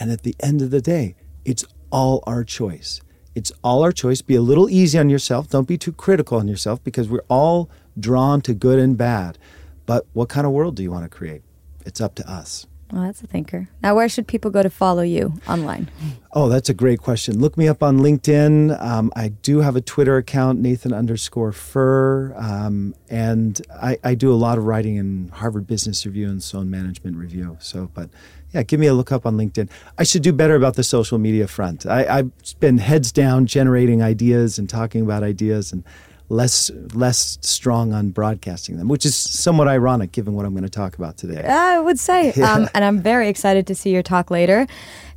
And 0.00 0.10
at 0.10 0.24
the 0.24 0.34
end 0.40 0.62
of 0.62 0.72
the 0.72 0.80
day, 0.80 1.14
it's 1.44 1.64
all 1.92 2.24
our 2.26 2.42
choice. 2.42 3.00
It's 3.36 3.52
all 3.62 3.84
our 3.84 3.92
choice. 3.92 4.20
Be 4.20 4.34
a 4.34 4.42
little 4.42 4.68
easy 4.68 4.98
on 4.98 5.08
yourself. 5.08 5.48
Don't 5.48 5.68
be 5.68 5.78
too 5.78 5.92
critical 5.92 6.38
on 6.38 6.48
yourself 6.48 6.82
because 6.82 7.08
we're 7.08 7.20
all 7.28 7.70
drawn 7.98 8.40
to 8.42 8.52
good 8.52 8.80
and 8.80 8.98
bad. 8.98 9.38
But 9.86 10.06
what 10.12 10.28
kind 10.28 10.44
of 10.44 10.52
world 10.52 10.74
do 10.74 10.82
you 10.82 10.90
want 10.90 11.04
to 11.04 11.16
create? 11.16 11.42
It's 11.84 12.00
up 12.00 12.16
to 12.16 12.28
us. 12.28 12.66
Well, 12.92 13.02
that's 13.02 13.20
a 13.20 13.26
thinker. 13.26 13.68
Now, 13.82 13.96
where 13.96 14.08
should 14.08 14.28
people 14.28 14.50
go 14.50 14.62
to 14.62 14.70
follow 14.70 15.02
you 15.02 15.34
online? 15.48 15.90
Oh, 16.32 16.48
that's 16.48 16.68
a 16.68 16.74
great 16.74 17.00
question. 17.00 17.40
Look 17.40 17.56
me 17.56 17.66
up 17.66 17.82
on 17.82 17.98
LinkedIn. 17.98 18.80
Um, 18.80 19.12
I 19.16 19.28
do 19.28 19.60
have 19.60 19.74
a 19.74 19.80
Twitter 19.80 20.16
account, 20.16 20.60
Nathan 20.60 20.92
underscore 20.92 21.50
Furr. 21.50 22.32
Um, 22.36 22.94
and 23.08 23.60
I, 23.74 23.98
I, 24.04 24.14
do 24.14 24.32
a 24.32 24.36
lot 24.36 24.56
of 24.56 24.64
writing 24.64 24.96
in 24.96 25.30
Harvard 25.34 25.66
Business 25.66 26.06
Review 26.06 26.28
and 26.28 26.40
Sloan 26.40 26.70
Management 26.70 27.16
Review. 27.16 27.56
So, 27.60 27.90
but 27.92 28.08
yeah, 28.52 28.62
give 28.62 28.78
me 28.78 28.86
a 28.86 28.94
look 28.94 29.10
up 29.10 29.26
on 29.26 29.36
LinkedIn. 29.36 29.68
I 29.98 30.04
should 30.04 30.22
do 30.22 30.32
better 30.32 30.54
about 30.54 30.76
the 30.76 30.84
social 30.84 31.18
media 31.18 31.48
front. 31.48 31.86
I, 31.86 32.18
I've 32.18 32.30
been 32.60 32.78
heads 32.78 33.10
down 33.10 33.46
generating 33.46 34.00
ideas 34.00 34.58
and 34.58 34.70
talking 34.70 35.02
about 35.02 35.24
ideas. 35.24 35.72
And 35.72 35.82
less 36.28 36.70
less 36.94 37.38
strong 37.40 37.92
on 37.92 38.10
broadcasting 38.10 38.78
them, 38.78 38.88
which 38.88 39.06
is 39.06 39.14
somewhat 39.14 39.68
ironic 39.68 40.12
given 40.12 40.34
what 40.34 40.44
I'm 40.44 40.52
going 40.52 40.64
to 40.64 40.70
talk 40.70 40.96
about 40.96 41.16
today. 41.16 41.42
I 41.42 41.78
would 41.78 41.98
say, 41.98 42.32
yeah. 42.36 42.52
um, 42.52 42.68
and 42.74 42.84
I'm 42.84 43.00
very 43.00 43.28
excited 43.28 43.66
to 43.68 43.74
see 43.74 43.90
your 43.90 44.02
talk 44.02 44.30
later. 44.30 44.66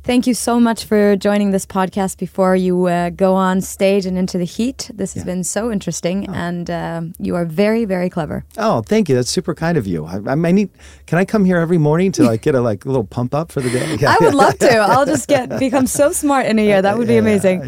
Thank 0.02 0.26
you 0.26 0.32
so 0.32 0.58
much 0.58 0.84
for 0.84 1.14
joining 1.16 1.50
this 1.50 1.66
podcast 1.66 2.16
before 2.16 2.56
you 2.56 2.86
uh, 2.86 3.10
go 3.10 3.34
on 3.34 3.60
stage 3.60 4.06
and 4.06 4.16
into 4.16 4.38
the 4.38 4.44
heat. 4.44 4.90
This 4.94 5.12
has 5.12 5.22
yeah. 5.22 5.26
been 5.26 5.44
so 5.44 5.70
interesting, 5.70 6.26
oh. 6.26 6.32
and 6.32 6.70
uh, 6.70 7.02
you 7.18 7.36
are 7.36 7.44
very, 7.44 7.84
very 7.84 8.08
clever. 8.08 8.44
Oh, 8.56 8.80
thank 8.80 9.10
you. 9.10 9.14
That's 9.14 9.28
super 9.28 9.54
kind 9.54 9.76
of 9.76 9.86
you. 9.86 10.06
I, 10.06 10.20
I 10.26 10.52
need. 10.52 10.70
Can 11.06 11.18
I 11.18 11.26
come 11.26 11.44
here 11.44 11.58
every 11.58 11.76
morning 11.76 12.12
to 12.12 12.22
like 12.22 12.40
get 12.40 12.54
a 12.54 12.62
like 12.62 12.86
little 12.86 13.04
pump 13.04 13.34
up 13.34 13.52
for 13.52 13.60
the 13.60 13.68
day? 13.68 13.96
Yeah. 13.96 14.16
I 14.20 14.24
would 14.24 14.34
love 14.34 14.58
to. 14.60 14.74
I'll 14.76 15.06
just 15.06 15.28
get 15.28 15.58
become 15.58 15.86
so 15.86 16.12
smart 16.12 16.46
in 16.46 16.58
a 16.58 16.62
year. 16.64 16.80
That 16.80 16.96
would 16.96 17.08
be 17.08 17.18
amazing. 17.18 17.62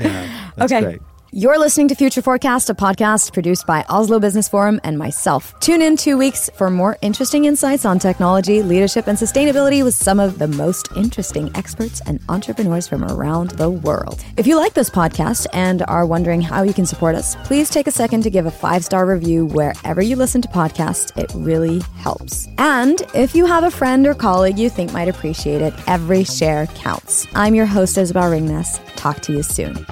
okay. 0.59 0.81
Great. 0.81 1.01
You're 1.35 1.59
listening 1.59 1.89
to 1.89 1.95
Future 1.95 2.21
Forecast, 2.21 2.69
a 2.69 2.75
podcast 2.75 3.33
produced 3.33 3.67
by 3.67 3.87
Oslo 3.89 4.21
Business 4.21 4.51
Forum 4.51 4.79
and 4.85 4.99
myself. 4.99 5.59
Tune 5.61 5.81
in 5.81 5.97
two 5.97 6.19
weeks 6.19 6.51
for 6.57 6.69
more 6.69 6.99
interesting 7.01 7.47
insights 7.47 7.87
on 7.87 7.99
technology, 7.99 8.63
leadership, 8.63 9.07
and 9.07 9.17
sustainability 9.17 9.83
with 9.83 9.95
some 9.95 10.21
of 10.21 10.39
the 10.39 10.47
most 10.47 10.89
interesting 10.95 11.51
experts 11.57 12.03
and 12.03 12.21
entrepreneurs 12.29 12.87
from 12.87 13.03
around 13.03 13.53
the 13.53 13.71
world. 13.71 14.23
If 14.37 14.47
you 14.47 14.59
like 14.59 14.75
this 14.75 14.91
podcast 14.91 15.47
and 15.55 15.81
are 15.89 16.05
wondering 16.05 16.43
how 16.43 16.65
you 16.65 16.75
can 16.75 16.85
support 16.85 17.15
us, 17.15 17.35
please 17.47 17.71
take 17.71 17.87
a 17.87 17.91
second 17.91 18.25
to 18.25 18.31
give 18.31 18.45
a 18.45 18.51
five 18.51 18.85
star 18.85 19.07
review 19.07 19.47
wherever 19.47 20.03
you 20.03 20.17
listen 20.17 20.43
to 20.43 20.49
podcasts. 20.49 21.17
It 21.17 21.33
really 21.35 21.81
helps. 21.97 22.47
And 22.59 23.01
if 23.15 23.35
you 23.35 23.47
have 23.47 23.65
a 23.65 23.71
friend 23.71 24.07
or 24.07 24.13
colleague 24.13 24.59
you 24.59 24.69
think 24.69 24.93
might 24.93 25.09
appreciate 25.09 25.63
it, 25.63 25.73
every 25.87 26.25
share 26.25 26.67
counts. 26.67 27.27
I'm 27.35 27.55
your 27.55 27.65
host, 27.65 27.97
Isabel 27.97 28.25
Ringnes. 28.25 28.85
Talk 28.97 29.21
to 29.21 29.33
you 29.33 29.43
soon. 29.43 29.87